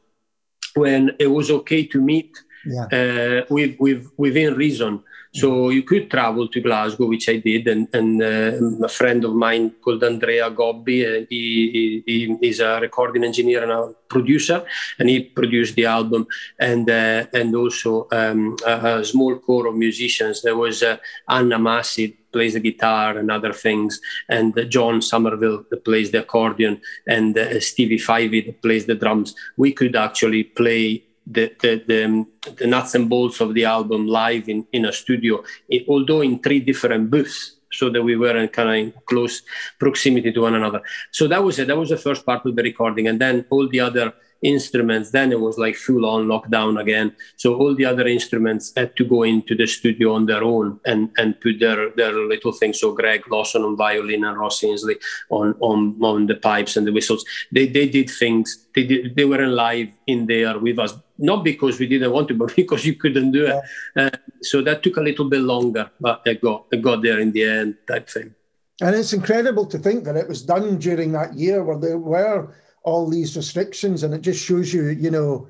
when 0.75 1.11
it 1.19 1.27
was 1.27 1.51
okay 1.51 1.85
to 1.87 1.99
meet 2.01 2.37
yeah. 2.65 2.85
uh, 2.85 3.45
with, 3.49 3.79
with, 3.79 4.07
within 4.17 4.55
reason. 4.55 5.03
So 5.33 5.69
you 5.69 5.83
could 5.83 6.11
travel 6.11 6.49
to 6.49 6.59
Glasgow, 6.59 7.05
which 7.05 7.29
I 7.29 7.37
did, 7.37 7.65
and, 7.67 7.87
and 7.93 8.21
uh, 8.21 8.85
a 8.85 8.89
friend 8.89 9.23
of 9.23 9.33
mine 9.33 9.71
called 9.81 10.03
Andrea 10.03 10.51
Gobbi, 10.51 11.05
uh, 11.05 11.25
he, 11.29 12.03
he, 12.05 12.35
he's 12.41 12.59
a 12.59 12.81
recording 12.81 13.23
engineer 13.23 13.63
and 13.63 13.71
a 13.71 13.93
producer, 14.09 14.65
and 14.99 15.07
he 15.07 15.21
produced 15.21 15.75
the 15.75 15.85
album, 15.85 16.27
and 16.59 16.89
uh, 16.89 17.25
and 17.33 17.55
also 17.55 18.09
um, 18.11 18.57
a, 18.67 18.99
a, 18.99 19.05
small 19.05 19.37
core 19.39 19.67
of 19.67 19.75
musicians. 19.75 20.41
There 20.41 20.57
was 20.57 20.83
uh, 20.83 20.97
Anna 21.29 21.57
Massie 21.57 22.17
plays 22.33 22.53
the 22.53 22.59
guitar 22.59 23.17
and 23.17 23.31
other 23.31 23.53
things, 23.53 24.01
and 24.27 24.53
John 24.69 25.01
Somerville 25.01 25.63
that 25.69 25.85
plays 25.85 26.11
the 26.11 26.19
accordion, 26.19 26.81
and 27.07 27.37
uh, 27.37 27.57
Stevie 27.61 27.99
Fivey 27.99 28.45
that 28.47 28.61
plays 28.61 28.85
the 28.85 28.95
drums. 28.95 29.33
We 29.55 29.71
could 29.71 29.95
actually 29.95 30.43
play 30.43 31.03
the, 31.25 31.53
the, 31.61 31.83
the, 31.87 32.05
um, 32.05 32.27
the, 32.57 32.67
nuts 32.67 32.95
and 32.95 33.09
bolts 33.09 33.41
of 33.41 33.53
the 33.53 33.65
album 33.65 34.07
live 34.07 34.49
in, 34.49 34.65
in 34.71 34.85
a 34.85 34.91
studio, 34.91 35.43
it, 35.69 35.85
although 35.87 36.21
in 36.21 36.39
three 36.39 36.59
different 36.59 37.09
booths, 37.09 37.57
so 37.73 37.89
that 37.89 38.03
we 38.03 38.17
were 38.17 38.35
in 38.35 38.49
kind 38.49 38.69
of 38.69 38.75
in 38.75 38.93
close 39.05 39.43
proximity 39.79 40.31
to 40.31 40.41
one 40.41 40.55
another. 40.55 40.81
So 41.11 41.27
that 41.27 41.41
was 41.43 41.57
it. 41.57 41.67
That 41.67 41.77
was 41.77 41.89
the 41.89 41.97
first 41.97 42.25
part 42.25 42.45
of 42.45 42.55
the 42.55 42.63
recording, 42.63 43.07
and 43.07 43.19
then 43.19 43.45
all 43.49 43.67
the 43.69 43.79
other 43.79 44.13
instruments. 44.41 45.11
Then 45.11 45.31
it 45.31 45.39
was 45.39 45.57
like 45.57 45.75
full 45.75 46.05
on 46.05 46.27
lockdown 46.27 46.79
again. 46.79 47.15
So 47.35 47.55
all 47.55 47.75
the 47.75 47.85
other 47.85 48.07
instruments 48.07 48.73
had 48.75 48.95
to 48.97 49.05
go 49.05 49.23
into 49.23 49.55
the 49.55 49.67
studio 49.67 50.13
on 50.13 50.25
their 50.25 50.43
own 50.43 50.79
and, 50.85 51.11
and 51.17 51.39
put 51.39 51.59
their, 51.59 51.91
their 51.91 52.13
little 52.13 52.51
things. 52.51 52.79
So 52.79 52.93
Greg 52.93 53.29
Lawson 53.29 53.63
on 53.63 53.77
violin 53.77 54.23
and 54.23 54.37
Ross 54.37 54.63
Ainslie 54.63 54.97
on, 55.29 55.55
on, 55.59 55.97
on 56.01 56.27
the 56.27 56.35
pipes 56.35 56.75
and 56.75 56.87
the 56.87 56.91
whistles. 56.91 57.23
They, 57.51 57.67
they 57.67 57.87
did 57.87 58.09
things. 58.09 58.65
They, 58.75 58.85
did, 58.85 59.15
they 59.15 59.25
were 59.25 59.45
live 59.47 59.89
in 60.07 60.25
there 60.25 60.57
with 60.57 60.79
us, 60.79 60.93
not 61.21 61.43
because 61.43 61.79
we 61.79 61.87
didn't 61.87 62.11
want 62.11 62.27
to, 62.29 62.33
but 62.41 62.55
because 62.55 62.85
you 62.85 62.95
couldn't 62.95 63.31
do 63.31 63.45
it. 63.45 63.61
Yeah. 63.95 64.05
Uh, 64.05 64.17
so 64.41 64.61
that 64.61 64.83
took 64.83 64.97
a 64.97 65.01
little 65.01 65.29
bit 65.29 65.41
longer, 65.41 65.89
but 65.99 66.21
it 66.25 66.41
got, 66.41 66.65
it 66.71 66.81
got 66.81 67.01
there 67.01 67.19
in 67.19 67.31
the 67.31 67.43
end 67.43 67.77
type 67.87 68.09
thing. 68.09 68.33
And 68.81 68.95
it's 68.95 69.13
incredible 69.13 69.65
to 69.67 69.77
think 69.77 70.03
that 70.05 70.15
it 70.15 70.27
was 70.27 70.41
done 70.41 70.79
during 70.79 71.11
that 71.11 71.35
year 71.35 71.63
where 71.63 71.77
there 71.77 71.99
were 71.99 72.53
all 72.83 73.07
these 73.07 73.37
restrictions, 73.37 74.01
and 74.01 74.13
it 74.13 74.21
just 74.21 74.43
shows 74.43 74.73
you, 74.73 74.89
you 74.89 75.11
know, 75.11 75.47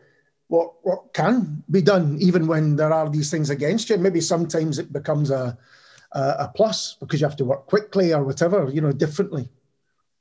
what 0.47 0.73
what 0.83 1.13
can 1.13 1.63
be 1.71 1.81
done 1.81 2.17
even 2.19 2.45
when 2.45 2.75
there 2.75 2.91
are 2.91 3.09
these 3.09 3.31
things 3.31 3.49
against 3.49 3.89
you. 3.89 3.97
Maybe 3.97 4.19
sometimes 4.19 4.79
it 4.79 4.91
becomes 4.91 5.31
a 5.31 5.57
a, 6.11 6.19
a 6.19 6.51
plus 6.53 6.97
because 6.99 7.21
you 7.21 7.27
have 7.27 7.37
to 7.37 7.45
work 7.45 7.67
quickly 7.67 8.13
or 8.13 8.23
whatever, 8.23 8.69
you 8.69 8.81
know, 8.81 8.91
differently. 8.91 9.49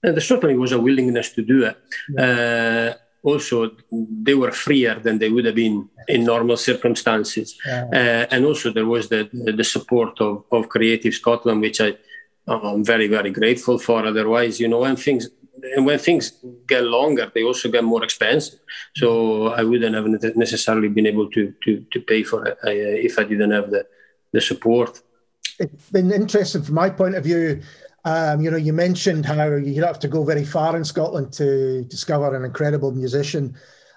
And 0.03 0.15
there 0.15 0.21
certainly 0.21 0.57
was 0.57 0.73
a 0.73 0.81
willingness 0.81 1.33
to 1.33 1.43
do 1.43 1.65
it. 1.65 1.77
Yeah. 2.11 2.95
Uh, 2.95 2.95
also, 3.23 3.71
they 3.91 4.35
were 4.35 4.51
freer 4.53 4.99
than 4.99 5.19
they 5.19 5.29
would 5.29 5.45
have 5.45 5.55
been 5.55 5.89
in 6.09 6.25
normal 6.25 6.57
circumstances. 6.57 7.59
Uh, 7.69 8.27
and 8.31 8.45
also, 8.45 8.73
there 8.73 8.87
was 8.87 9.09
the, 9.09 9.29
the 9.33 9.65
support 9.65 10.21
of, 10.21 10.45
of 10.51 10.69
Creative 10.69 11.13
Scotland, 11.13 11.61
which 11.61 11.81
I, 11.81 11.97
I'm 12.49 12.85
very, 12.85 13.09
very 13.09 13.31
grateful 13.31 13.79
for. 13.79 14.07
Otherwise, 14.07 14.59
you 14.59 14.69
know, 14.69 14.81
when 14.81 14.97
things 14.97 15.29
and 15.63 15.85
when 15.85 15.99
things 15.99 16.33
get 16.67 16.85
longer, 16.85 17.31
they 17.35 17.43
also 17.43 17.71
get 17.71 17.85
more 17.85 18.03
expensive. 18.03 18.61
So 18.97 19.49
I 19.49 19.63
wouldn't 19.63 19.95
have 19.95 20.37
necessarily 20.37 20.89
been 20.89 21.07
able 21.07 21.31
to 21.31 21.55
to, 21.65 21.85
to 21.93 22.01
pay 22.01 22.23
for 22.23 22.47
it 22.47 22.59
uh, 22.65 22.71
if 22.71 23.19
I 23.19 23.25
didn't 23.25 23.51
have 23.51 23.71
the 23.71 23.87
the 24.33 24.41
support. 24.41 25.03
It's 25.59 25.91
been 25.91 26.11
interesting 26.11 26.63
from 26.63 26.75
my 26.75 26.91
point 26.91 27.15
of 27.15 27.25
view. 27.25 27.61
Um, 28.05 28.41
you 28.41 28.51
know, 28.51 28.57
you 28.57 28.73
mentioned 28.73 29.27
how 29.27 29.55
you 29.57 29.75
don't 29.75 29.87
have 29.87 29.99
to 30.01 30.09
go 30.09 30.25
very 30.25 30.45
far 30.45 30.77
in 30.77 30.85
Scotland 30.85 31.33
to 31.35 31.85
discover 31.85 32.35
an 32.35 32.45
incredible 32.45 32.93
musician, 32.93 33.55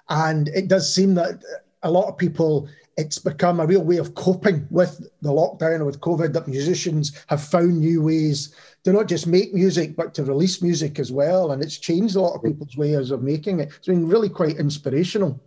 and 0.08 0.48
it 0.48 0.68
does 0.68 0.92
seem 0.92 1.14
that 1.14 1.42
a 1.82 1.90
lot 1.90 2.08
of 2.08 2.18
people 2.18 2.68
it's 2.96 3.18
become 3.18 3.60
a 3.60 3.66
real 3.66 3.82
way 3.82 3.96
of 3.96 4.14
coping 4.14 4.66
with 4.70 5.00
the 5.22 5.30
lockdown 5.30 5.80
or 5.80 5.86
with 5.86 6.00
COVID 6.00 6.32
that 6.32 6.46
musicians 6.46 7.12
have 7.26 7.42
found 7.42 7.80
new 7.80 8.02
ways 8.02 8.54
to 8.84 8.92
not 8.92 9.08
just 9.08 9.26
make 9.26 9.52
music, 9.52 9.96
but 9.96 10.14
to 10.14 10.24
release 10.24 10.62
music 10.62 10.98
as 10.98 11.10
well. 11.10 11.52
And 11.52 11.62
it's 11.62 11.78
changed 11.78 12.16
a 12.16 12.20
lot 12.20 12.34
of 12.34 12.42
people's 12.42 12.76
ways 12.76 13.10
of 13.10 13.22
making 13.22 13.60
it. 13.60 13.70
It's 13.76 13.88
been 13.88 14.08
really 14.08 14.28
quite 14.28 14.56
inspirational. 14.56 15.40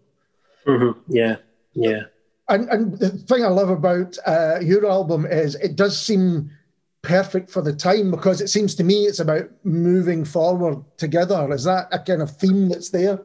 Mm-hmm. 0.66 1.00
Yeah, 1.14 1.38
yeah. 1.74 2.04
And, 2.50 2.70
and 2.70 3.00
the 3.00 3.10
thing 3.10 3.44
I 3.44 3.50
love 3.50 3.70
about 3.70 4.18
uh, 4.26 4.60
your 4.62 4.86
album 4.90 5.26
is 5.26 5.56
it 5.56 5.76
does 5.76 6.00
seem 6.00 6.50
perfect 7.08 7.50
for 7.50 7.62
the 7.62 7.74
time 7.74 8.12
because 8.12 8.42
it 8.42 8.50
seems 8.50 8.76
to 8.76 8.84
me 8.84 9.06
it's 9.06 9.20
about 9.20 9.50
moving 9.64 10.26
forward 10.26 10.84
together. 10.98 11.50
Is 11.54 11.64
that 11.64 11.88
a 11.94 12.00
kind 12.00 12.22
of 12.22 12.36
theme 12.36 12.68
that's 12.68 12.90
there? 12.90 13.22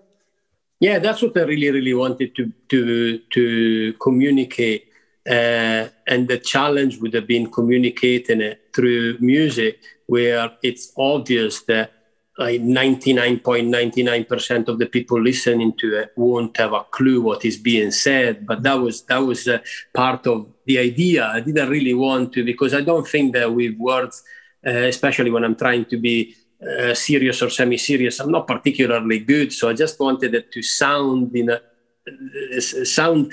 Yeah, 0.79 1.01
that's 1.01 1.21
what 1.21 1.37
I 1.37 1.42
really, 1.42 1.71
really 1.71 1.95
wanted 1.95 2.37
to 2.37 2.53
to 2.68 3.18
to 3.18 3.92
communicate. 3.95 4.87
Uh, 5.29 5.88
and 6.07 6.29
the 6.29 6.38
challenge 6.38 7.01
would 7.01 7.14
have 7.14 7.27
been 7.27 7.51
communicating 7.51 8.40
it 8.40 8.61
through 8.75 9.18
music, 9.18 9.81
where 10.07 10.53
it's 10.62 10.92
obvious 10.97 11.62
that 11.62 11.92
like 12.38 12.61
99.99% 12.61 14.68
of 14.68 14.79
the 14.79 14.87
people 14.87 15.21
listening 15.21 15.73
to 15.75 16.01
it 16.01 16.12
won't 16.16 16.57
have 16.57 16.73
a 16.73 16.85
clue 16.90 17.21
what 17.21 17.45
is 17.45 17.57
being 17.57 17.90
said. 17.90 18.47
But 18.47 18.62
that 18.62 18.75
was 18.75 19.03
that 19.03 19.18
was 19.18 19.47
uh, 19.47 19.59
part 19.95 20.27
of 20.27 20.47
the 20.66 20.79
idea. 20.79 21.27
I 21.27 21.40
didn't 21.40 21.68
really 21.68 21.94
want 21.94 22.33
to 22.35 22.44
because 22.44 22.75
I 22.75 22.81
don't 22.81 23.07
think 23.07 23.35
that 23.35 23.53
with 23.53 23.77
words, 23.77 24.22
uh, 24.66 24.70
especially 24.70 25.31
when 25.31 25.44
I'm 25.44 25.57
trying 25.57 25.85
to 25.87 25.96
be 25.96 26.35
uh, 26.62 26.94
serious 26.94 27.42
or 27.42 27.51
semi-serious. 27.51 28.20
I'm 28.20 28.31
not 28.31 28.46
particularly 28.46 29.18
good, 29.18 29.53
so 29.53 29.68
I 29.68 29.75
just 29.75 29.98
wanted 29.98 30.35
it 30.35 30.53
to 30.53 30.62
sound 30.62 31.35
in 31.35 31.51
a 31.51 31.61
uh, 32.07 32.61
sound 32.85 33.33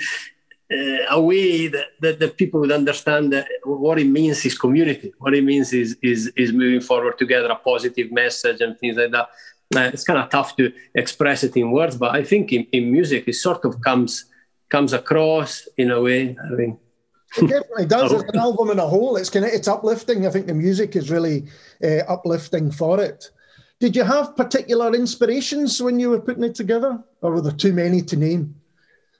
uh, 0.72 1.04
a 1.10 1.20
way 1.20 1.66
that, 1.66 1.86
that, 2.00 2.36
people 2.36 2.60
would 2.60 2.70
understand 2.70 3.44
what 3.64 3.98
it 3.98 4.04
means 4.04 4.44
is 4.44 4.56
community, 4.56 5.12
what 5.18 5.34
it 5.34 5.42
means 5.42 5.72
is, 5.72 5.96
is, 6.00 6.32
is 6.36 6.52
moving 6.52 6.80
forward 6.80 7.18
together, 7.18 7.48
a 7.48 7.56
positive 7.56 8.12
message 8.12 8.60
and 8.60 8.78
things 8.78 8.96
like 8.96 9.10
that. 9.10 9.28
Uh, 9.74 9.90
it's 9.92 10.04
kind 10.04 10.20
of 10.20 10.30
tough 10.30 10.56
to 10.56 10.72
express 10.94 11.42
it 11.42 11.56
in 11.56 11.72
words, 11.72 11.96
but 11.96 12.14
I 12.14 12.22
think 12.22 12.52
in, 12.52 12.64
in 12.72 12.90
music 12.92 13.24
it 13.26 13.34
sort 13.34 13.64
of 13.64 13.80
comes 13.80 14.26
comes 14.68 14.92
across 14.92 15.68
in 15.76 15.90
a 15.90 16.00
way. 16.00 16.36
I 16.38 16.56
think 16.56 16.78
it 17.36 17.48
definitely 17.48 17.86
does. 17.86 18.12
As 18.12 18.22
an 18.22 18.38
album 18.38 18.70
in 18.70 18.78
a 18.78 18.86
whole, 18.86 19.16
it's 19.16 19.30
kind 19.30 19.44
of 19.44 19.52
it's 19.52 19.68
uplifting. 19.68 20.26
I 20.26 20.30
think 20.30 20.46
the 20.46 20.54
music 20.54 20.96
is 20.96 21.10
really 21.10 21.46
uh, 21.82 22.00
uplifting 22.08 22.70
for 22.70 23.00
it. 23.00 23.30
Did 23.78 23.96
you 23.96 24.04
have 24.04 24.36
particular 24.36 24.94
inspirations 24.94 25.80
when 25.80 25.98
you 25.98 26.10
were 26.10 26.20
putting 26.20 26.44
it 26.44 26.54
together, 26.54 27.02
or 27.22 27.32
were 27.32 27.40
there 27.40 27.52
too 27.52 27.72
many 27.72 28.02
to 28.02 28.16
name? 28.16 28.54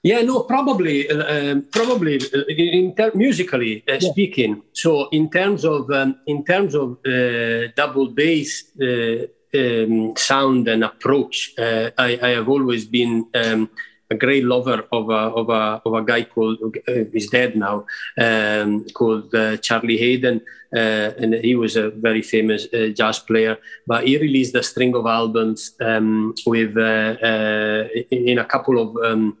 Yeah, 0.03 0.21
no, 0.21 0.41
probably, 0.41 1.09
uh, 1.09 1.51
um, 1.51 1.65
probably 1.71 2.19
uh, 2.19 2.43
in 2.47 2.95
ter- 2.95 3.11
musically 3.13 3.83
uh, 3.87 3.93
yeah. 3.93 4.11
speaking. 4.11 4.61
So 4.73 5.09
in 5.09 5.29
terms 5.29 5.63
of 5.63 5.91
um, 5.91 6.15
in 6.25 6.43
terms 6.43 6.73
of 6.73 6.97
uh, 7.05 7.67
double 7.75 8.07
bass 8.09 8.65
uh, 8.81 9.27
um, 9.53 10.15
sound 10.17 10.67
and 10.67 10.83
approach, 10.83 11.53
uh, 11.57 11.91
I, 11.97 12.19
I, 12.21 12.29
have 12.29 12.49
always 12.49 12.85
been 12.85 13.27
um, 13.35 13.69
a 14.11 14.15
great 14.15 14.43
lover 14.43 14.79
of 14.91 15.09
a, 15.09 15.21
of 15.39 15.49
a, 15.49 15.81
of 15.85 15.93
a 15.93 16.03
guy 16.03 16.23
called, 16.23 16.59
uh, 16.87 17.05
he's 17.13 17.29
dead 17.29 17.55
now, 17.55 17.85
um, 18.19 18.85
called 18.93 19.33
uh, 19.33 19.57
Charlie 19.57 19.97
Haden. 19.97 20.41
Uh, 20.73 21.11
and 21.21 21.33
he 21.33 21.53
was 21.55 21.75
a 21.75 21.89
very 21.89 22.21
famous 22.21 22.65
uh, 22.73 22.87
jazz 22.95 23.19
player. 23.19 23.57
But 23.87 24.07
he 24.07 24.17
released 24.17 24.55
a 24.55 24.63
string 24.63 24.95
of 24.95 25.05
albums 25.05 25.71
um, 25.81 26.33
with 26.45 26.77
uh, 26.77 27.15
uh, 27.31 27.87
in 28.09 28.37
a 28.39 28.45
couple 28.45 28.79
of 28.83 28.89
um, 29.03 29.37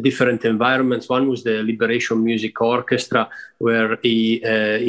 different 0.00 0.44
environments. 0.44 1.08
One 1.08 1.28
was 1.28 1.44
the 1.44 1.62
Liberation 1.62 2.24
Music 2.24 2.58
Orchestra, 2.60 3.28
where 3.58 3.98
he 4.02 4.42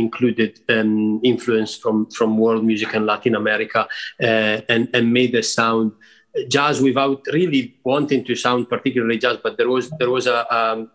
included 0.04 0.60
um, 0.70 1.20
influence 1.24 1.76
from, 1.76 2.10
from 2.12 2.38
world 2.38 2.64
music 2.64 2.94
and 2.94 3.06
Latin 3.06 3.36
America 3.36 3.88
and, 4.20 4.88
and 4.94 5.12
made 5.12 5.34
the 5.34 5.44
sound 5.44 5.92
jazz 6.48 6.82
without 6.82 7.22
really 7.34 7.76
wanting 7.84 8.24
to 8.24 8.36
sound 8.36 8.70
particularly 8.70 9.18
jazz, 9.18 9.38
but 9.44 9.58
there 9.58 9.70
was 9.70 9.90
there 10.00 10.10
was 10.10 10.28
a, 10.28 10.46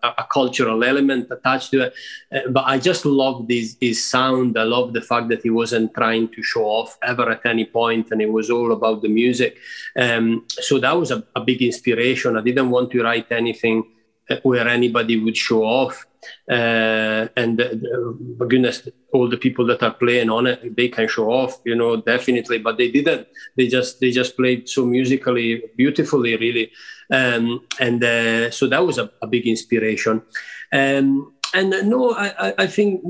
a, 0.02 0.26
cultural 0.32 0.82
element 0.82 1.30
attached 1.30 1.70
to 1.70 1.82
it. 1.82 1.94
Uh, 2.32 2.48
but 2.50 2.64
I 2.66 2.78
just 2.78 3.04
loved 3.04 3.50
his 3.50 3.76
his 3.80 4.02
sound. 4.08 4.58
I 4.58 4.62
loved 4.62 4.94
the 4.94 5.02
fact 5.02 5.28
that 5.28 5.42
he 5.42 5.50
wasn't 5.50 5.94
trying 5.94 6.28
to 6.28 6.42
show 6.42 6.64
off 6.64 6.96
ever 7.02 7.30
at 7.30 7.44
any 7.44 7.66
point, 7.66 8.10
and 8.12 8.22
it 8.22 8.32
was 8.32 8.50
all 8.50 8.72
about 8.72 9.02
the 9.02 9.08
music. 9.08 9.58
Um, 9.96 10.46
so 10.48 10.78
that 10.78 10.96
was 10.96 11.10
a, 11.10 11.22
a 11.34 11.40
big 11.40 11.62
inspiration. 11.62 12.36
I 12.36 12.42
didn't 12.42 12.70
want 12.70 12.90
to 12.92 13.02
write 13.02 13.30
anything 13.30 13.84
where 14.42 14.68
anybody 14.68 15.18
would 15.22 15.36
show 15.36 15.62
off. 15.62 16.06
Uh, 16.50 17.28
and 17.36 17.60
uh, 17.60 18.44
goodness, 18.46 18.88
all 19.12 19.28
the 19.28 19.36
people 19.36 19.64
that 19.66 19.82
are 19.82 19.94
playing 19.94 20.30
on 20.30 20.46
it, 20.46 20.76
they 20.76 20.88
can 20.88 21.08
show 21.08 21.30
off, 21.30 21.60
you 21.64 21.76
know, 21.76 21.96
definitely. 21.96 22.58
But 22.58 22.78
they 22.78 22.90
didn't. 22.90 23.28
They 23.56 23.68
just 23.68 24.00
they 24.00 24.10
just 24.10 24.36
played 24.36 24.68
so 24.68 24.84
musically 24.84 25.62
beautifully, 25.76 26.36
really. 26.36 26.72
Um, 27.10 27.66
and 27.78 28.02
uh, 28.02 28.50
so 28.50 28.66
that 28.66 28.84
was 28.84 28.98
a, 28.98 29.10
a 29.22 29.26
big 29.26 29.46
inspiration. 29.46 30.22
Um, 30.72 31.34
and 31.54 31.72
uh, 31.72 31.82
no, 31.82 32.12
I, 32.14 32.54
I 32.58 32.66
think 32.66 33.02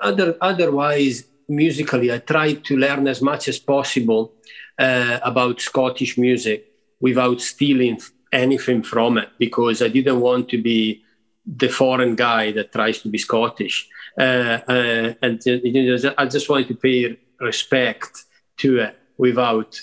other 0.00 0.36
otherwise 0.40 1.24
musically, 1.48 2.10
I 2.10 2.18
tried 2.18 2.64
to 2.64 2.76
learn 2.76 3.06
as 3.06 3.20
much 3.20 3.48
as 3.48 3.58
possible 3.58 4.32
uh, 4.78 5.18
about 5.22 5.60
Scottish 5.60 6.16
music 6.16 6.68
without 7.00 7.40
stealing 7.40 8.00
anything 8.32 8.82
from 8.82 9.18
it 9.18 9.30
because 9.38 9.82
I 9.82 9.88
didn't 9.88 10.20
want 10.20 10.48
to 10.50 10.62
be 10.62 11.02
the 11.44 11.68
foreign 11.68 12.14
guy 12.14 12.52
that 12.52 12.72
tries 12.72 13.00
to 13.02 13.08
be 13.08 13.18
Scottish. 13.18 13.88
Uh, 14.18 14.58
uh, 14.68 15.14
and 15.22 15.40
you 15.44 15.96
know, 15.96 16.14
I 16.18 16.26
just 16.26 16.48
wanted 16.48 16.68
to 16.68 16.74
pay 16.74 17.18
respect 17.40 18.24
to 18.58 18.78
it 18.78 18.98
without 19.18 19.80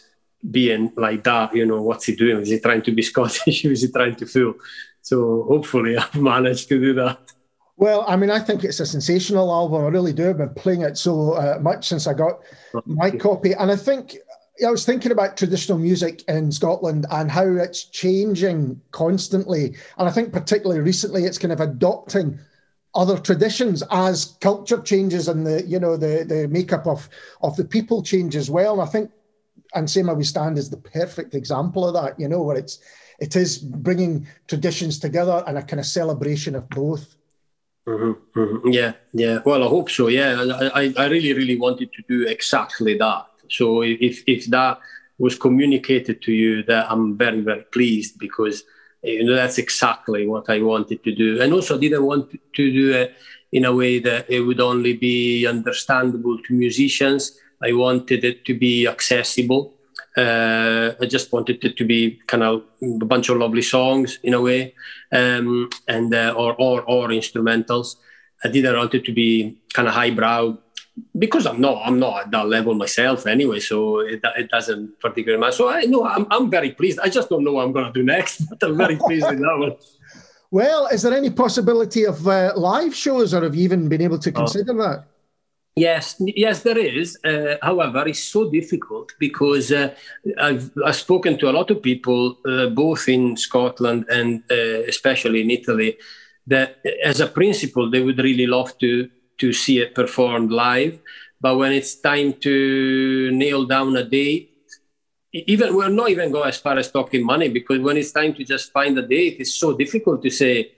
being 0.49 0.91
like 0.95 1.23
that. 1.25 1.55
You 1.55 1.65
know, 1.65 1.81
what's 1.81 2.05
he 2.05 2.15
doing? 2.15 2.41
Is 2.41 2.49
he 2.49 2.59
trying 2.59 2.81
to 2.83 2.91
be 2.91 3.01
Scottish? 3.11 3.65
is 3.65 3.81
he 3.81 3.91
trying 3.91 4.15
to 4.15 4.25
fool? 4.25 4.55
So 5.01 5.43
hopefully 5.43 5.97
I've 5.97 6.15
managed 6.33 6.69
to 6.69 6.79
do 6.79 6.93
that. 6.95 7.19
Well, 7.77 8.03
I 8.07 8.17
mean, 8.17 8.29
I 8.29 8.39
think 8.39 8.65
it's 8.65 8.81
a 8.81 8.85
sensational 8.85 9.49
album. 9.51 9.85
I 9.85 9.87
really 9.87 10.11
do. 10.11 10.29
I've 10.29 10.37
been 10.37 10.53
playing 10.53 10.81
it 10.81 10.97
so 10.97 11.31
uh, 11.33 11.59
much 11.61 11.87
since 11.87 12.07
I 12.07 12.13
got 12.13 12.41
my 12.85 13.09
copy. 13.09 13.53
And 13.53 13.71
I 13.71 13.77
think 13.77 14.17
I 14.65 14.71
was 14.71 14.85
thinking 14.85 15.11
about 15.11 15.37
traditional 15.37 15.77
music 15.77 16.23
in 16.27 16.51
Scotland 16.51 17.05
and 17.11 17.31
how 17.31 17.47
it's 17.47 17.85
changing 17.85 18.81
constantly. 18.91 19.75
And 19.97 20.07
I 20.07 20.11
think 20.11 20.33
particularly 20.33 20.81
recently 20.81 21.23
it's 21.25 21.37
kind 21.37 21.53
of 21.53 21.61
adopting 21.61 22.39
other 22.95 23.17
traditions 23.17 23.83
as 23.91 24.37
culture 24.41 24.81
changes 24.81 25.27
and 25.27 25.45
the 25.45 25.63
you 25.67 25.79
know 25.79 25.95
the 25.95 26.25
the 26.27 26.47
makeup 26.47 26.87
of 26.87 27.07
of 27.41 27.55
the 27.55 27.65
people 27.65 28.01
change 28.01 28.35
as 28.35 28.49
well. 28.49 28.73
And 28.73 28.81
I 28.81 28.91
think 28.91 29.11
and 29.75 29.89
Same 29.89 30.07
how 30.07 30.15
We 30.15 30.23
Stand 30.23 30.57
is 30.57 30.69
the 30.69 30.77
perfect 30.77 31.35
example 31.35 31.87
of 31.87 31.93
that, 31.93 32.19
you 32.19 32.27
know, 32.27 32.41
where 32.41 32.57
it's 32.57 32.79
it 33.19 33.35
is 33.35 33.57
bringing 33.57 34.27
traditions 34.47 34.97
together 34.97 35.43
and 35.45 35.57
a 35.57 35.63
kind 35.63 35.79
of 35.79 35.85
celebration 35.85 36.55
of 36.55 36.69
both. 36.69 37.15
Mm-hmm, 37.87 38.39
mm-hmm. 38.39 38.69
Yeah, 38.69 38.93
yeah. 39.13 39.39
Well, 39.45 39.63
I 39.63 39.67
hope 39.67 39.89
so. 39.89 40.07
Yeah, 40.07 40.69
I, 40.73 40.93
I 40.97 41.07
really, 41.07 41.33
really 41.33 41.57
wanted 41.57 41.91
to 41.93 42.03
do 42.07 42.27
exactly 42.27 42.97
that. 42.97 43.25
So 43.49 43.81
if 43.81 44.23
if 44.27 44.45
that 44.47 44.79
was 45.17 45.37
communicated 45.37 46.21
to 46.23 46.31
you, 46.31 46.63
that 46.63 46.89
I'm 46.89 47.17
very 47.17 47.41
very 47.41 47.63
pleased 47.63 48.17
because 48.19 48.63
you 49.03 49.23
know 49.23 49.35
that's 49.35 49.57
exactly 49.57 50.27
what 50.27 50.49
I 50.49 50.61
wanted 50.61 51.03
to 51.03 51.13
do, 51.13 51.41
and 51.41 51.53
also 51.53 51.75
I 51.75 51.79
didn't 51.79 52.05
want 52.05 52.31
to 52.31 52.71
do 52.71 52.93
it 52.93 53.15
in 53.51 53.65
a 53.65 53.75
way 53.75 53.99
that 53.99 54.29
it 54.29 54.41
would 54.41 54.59
only 54.59 54.93
be 54.93 55.45
understandable 55.47 56.37
to 56.43 56.53
musicians. 56.53 57.37
I 57.61 57.73
wanted 57.73 58.23
it 58.23 58.45
to 58.45 58.53
be 58.53 58.87
accessible. 58.87 59.73
Uh, 60.15 60.91
I 61.01 61.05
just 61.05 61.31
wanted 61.31 61.63
it 61.63 61.77
to 61.77 61.85
be 61.85 62.19
kind 62.27 62.43
of 62.43 62.63
a 62.81 63.05
bunch 63.05 63.29
of 63.29 63.37
lovely 63.37 63.61
songs 63.61 64.19
in 64.23 64.33
a 64.33 64.41
way, 64.41 64.73
um, 65.11 65.69
and 65.87 66.13
uh, 66.13 66.33
or, 66.37 66.55
or 66.55 66.81
or 66.83 67.09
instrumentals. 67.09 67.95
I 68.43 68.47
didn't 68.47 68.77
want 68.77 68.93
it 68.93 69.05
to 69.05 69.13
be 69.13 69.57
kind 69.73 69.87
of 69.87 69.93
highbrow 69.93 70.57
because 71.17 71.45
I'm 71.45 71.61
not 71.61 71.81
I'm 71.85 71.99
not 71.99 72.21
at 72.21 72.31
that 72.31 72.47
level 72.47 72.73
myself 72.73 73.27
anyway, 73.27 73.59
so 73.59 73.99
it, 73.99 74.21
it 74.37 74.49
doesn't 74.49 74.99
particularly 74.99 75.39
matter. 75.39 75.55
So 75.55 75.69
I 75.69 75.81
know 75.81 76.05
I'm, 76.05 76.27
I'm 76.31 76.49
very 76.49 76.71
pleased. 76.71 76.99
I 76.99 77.09
just 77.09 77.29
don't 77.29 77.43
know 77.43 77.53
what 77.53 77.65
I'm 77.65 77.71
going 77.71 77.85
to 77.85 77.93
do 77.93 78.03
next, 78.03 78.45
but 78.49 78.61
I'm 78.63 78.77
very 78.77 78.95
pleased 78.95 79.27
with 79.27 79.39
that 79.39 79.57
one. 79.57 79.75
Well, 80.51 80.87
is 80.87 81.03
there 81.03 81.13
any 81.13 81.29
possibility 81.29 82.05
of 82.05 82.27
uh, 82.27 82.53
live 82.55 82.95
shows, 82.95 83.35
or 83.35 83.43
have 83.43 83.53
you 83.53 83.63
even 83.63 83.87
been 83.87 84.01
able 84.01 84.17
to 84.17 84.31
oh. 84.31 84.33
consider 84.33 84.73
oh. 84.73 84.83
that? 84.83 85.03
Yes, 85.75 86.15
yes, 86.19 86.63
there 86.63 86.77
is. 86.77 87.17
Uh, 87.23 87.55
however, 87.61 88.07
it's 88.07 88.23
so 88.23 88.49
difficult 88.49 89.13
because 89.19 89.71
uh, 89.71 89.93
I've, 90.41 90.71
I've 90.83 90.95
spoken 90.95 91.37
to 91.37 91.49
a 91.49 91.53
lot 91.53 91.69
of 91.69 91.83
people, 91.83 92.37
uh, 92.45 92.67
both 92.67 93.07
in 93.07 93.37
Scotland 93.37 94.05
and 94.09 94.43
uh, 94.51 94.81
especially 94.87 95.41
in 95.41 95.51
Italy, 95.51 95.97
that 96.47 96.83
as 97.03 97.21
a 97.21 97.27
principle 97.27 97.89
they 97.89 98.01
would 98.01 98.17
really 98.17 98.47
love 98.47 98.77
to 98.79 99.09
to 99.39 99.53
see 99.53 99.79
it 99.79 99.95
performed 99.95 100.51
live. 100.51 100.99
But 101.41 101.57
when 101.57 101.71
it's 101.71 101.95
time 101.95 102.33
to 102.33 103.31
nail 103.31 103.65
down 103.65 103.95
a 103.95 104.03
date, 104.03 104.51
even 105.31 105.75
we're 105.75 105.89
not 105.89 106.09
even 106.09 106.31
go 106.31 106.41
as 106.41 106.57
far 106.57 106.77
as 106.77 106.91
talking 106.91 107.25
money 107.25 107.49
because 107.49 107.79
when 107.79 107.97
it's 107.97 108.11
time 108.11 108.33
to 108.33 108.43
just 108.43 108.71
find 108.71 108.97
a 108.97 109.07
date, 109.07 109.37
it's 109.39 109.55
so 109.55 109.77
difficult 109.77 110.23
to 110.23 110.29
say 110.29 110.71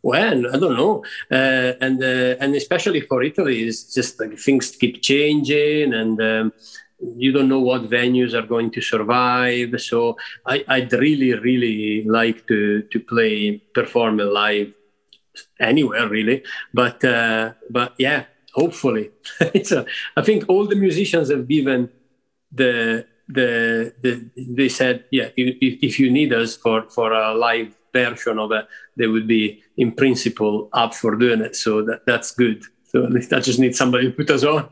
when 0.00 0.46
I 0.46 0.58
don't 0.58 0.76
know, 0.76 1.02
uh, 1.30 1.72
and 1.80 2.02
uh, 2.02 2.36
and 2.42 2.54
especially 2.54 3.00
for 3.00 3.22
Italy, 3.22 3.62
it's 3.62 3.94
just 3.94 4.20
like 4.20 4.38
things 4.38 4.70
keep 4.72 5.02
changing 5.02 5.94
and. 5.94 6.20
Um, 6.20 6.52
you 7.16 7.32
don't 7.32 7.48
know 7.48 7.60
what 7.60 7.90
venues 7.90 8.32
are 8.32 8.46
going 8.46 8.70
to 8.70 8.80
survive, 8.80 9.78
so 9.78 10.16
I, 10.46 10.64
would 10.68 10.92
really, 10.92 11.34
really 11.34 12.04
like 12.04 12.46
to 12.46 12.82
to 12.82 13.00
play 13.00 13.58
perform 13.74 14.18
live 14.18 14.72
anywhere 15.60 16.08
really. 16.08 16.42
But 16.72 17.04
uh, 17.04 17.52
but 17.70 17.94
yeah, 17.98 18.24
hopefully, 18.54 19.10
it's 19.40 19.72
a, 19.72 19.86
I 20.16 20.22
think 20.22 20.44
all 20.48 20.66
the 20.66 20.76
musicians 20.76 21.30
have 21.30 21.48
given 21.48 21.90
the 22.52 23.06
the, 23.26 23.94
the 24.02 24.30
they 24.36 24.68
said 24.68 25.04
yeah 25.10 25.30
if, 25.34 25.78
if 25.82 25.98
you 25.98 26.10
need 26.10 26.32
us 26.34 26.56
for 26.56 26.88
for 26.90 27.10
a 27.12 27.34
live 27.34 27.74
version 27.90 28.38
of 28.38 28.52
it 28.52 28.66
they 28.96 29.06
would 29.06 29.26
be 29.26 29.62
in 29.76 29.92
principle 29.92 30.68
up 30.72 30.94
for 30.94 31.16
doing 31.16 31.40
it. 31.40 31.56
So 31.56 31.82
that, 31.82 32.06
that's 32.06 32.32
good. 32.32 32.62
So 32.84 33.04
at 33.04 33.10
least 33.10 33.32
I 33.32 33.40
just 33.40 33.58
need 33.58 33.74
somebody 33.74 34.10
to 34.10 34.12
put 34.12 34.30
us 34.30 34.44
on. 34.44 34.68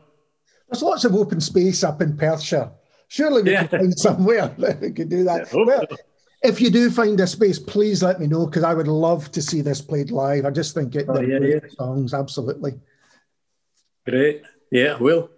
There's 0.69 0.81
lots 0.81 1.05
of 1.05 1.15
open 1.15 1.41
space 1.41 1.83
up 1.83 2.01
in 2.01 2.17
Perthshire. 2.17 2.71
Surely 3.07 3.43
we 3.43 3.51
yeah. 3.51 3.67
can 3.67 3.79
find 3.79 3.99
somewhere 3.99 4.47
that 4.57 4.79
we 4.79 4.91
could 4.91 5.09
do 5.09 5.23
that. 5.25 5.49
Yeah, 5.53 5.63
well, 5.65 5.85
so 5.89 5.95
if 6.43 6.59
you 6.59 6.69
do 6.69 6.89
find 6.89 7.19
a 7.19 7.27
space, 7.27 7.57
please 7.57 8.03
let 8.03 8.19
me 8.19 8.27
know 8.27 8.45
because 8.45 8.63
I 8.63 8.73
would 8.73 8.87
love 8.87 9.31
to 9.31 9.41
see 9.41 9.61
this 9.61 9.81
played 9.81 10.11
live. 10.11 10.45
I 10.45 10.51
just 10.51 10.73
think 10.73 10.95
it, 10.95 11.05
oh, 11.07 11.21
yeah, 11.21 11.39
yeah. 11.39 11.59
songs, 11.77 12.13
absolutely. 12.13 12.73
Great. 14.05 14.43
Yeah, 14.69 14.97
will. 14.97 15.29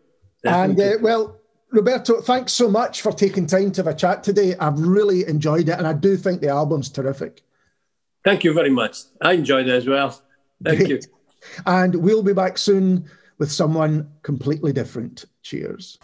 And 0.43 0.79
uh, 0.79 0.93
well, 1.01 1.39
Roberto, 1.71 2.21
thanks 2.21 2.53
so 2.53 2.69
much 2.69 3.01
for 3.01 3.11
taking 3.11 3.45
time 3.45 3.71
to 3.73 3.83
have 3.83 3.93
a 3.93 3.95
chat 3.95 4.23
today. 4.23 4.55
I've 4.59 4.79
really 4.79 5.27
enjoyed 5.27 5.69
it, 5.69 5.77
and 5.77 5.85
I 5.85 5.93
do 5.93 6.17
think 6.17 6.41
the 6.41 6.49
album's 6.49 6.89
terrific. 6.89 7.41
Thank 8.23 8.43
you 8.43 8.53
very 8.53 8.71
much. 8.71 8.97
I 9.21 9.33
enjoyed 9.33 9.67
it 9.67 9.73
as 9.73 9.87
well. 9.87 10.19
Thank 10.63 10.79
Great. 10.79 10.89
you. 10.89 10.99
And 11.67 11.95
we'll 11.95 12.23
be 12.23 12.33
back 12.33 12.57
soon 12.57 13.07
with 13.37 13.51
someone 13.51 14.09
completely 14.23 14.73
different. 14.73 15.25
Cheers. 15.43 15.99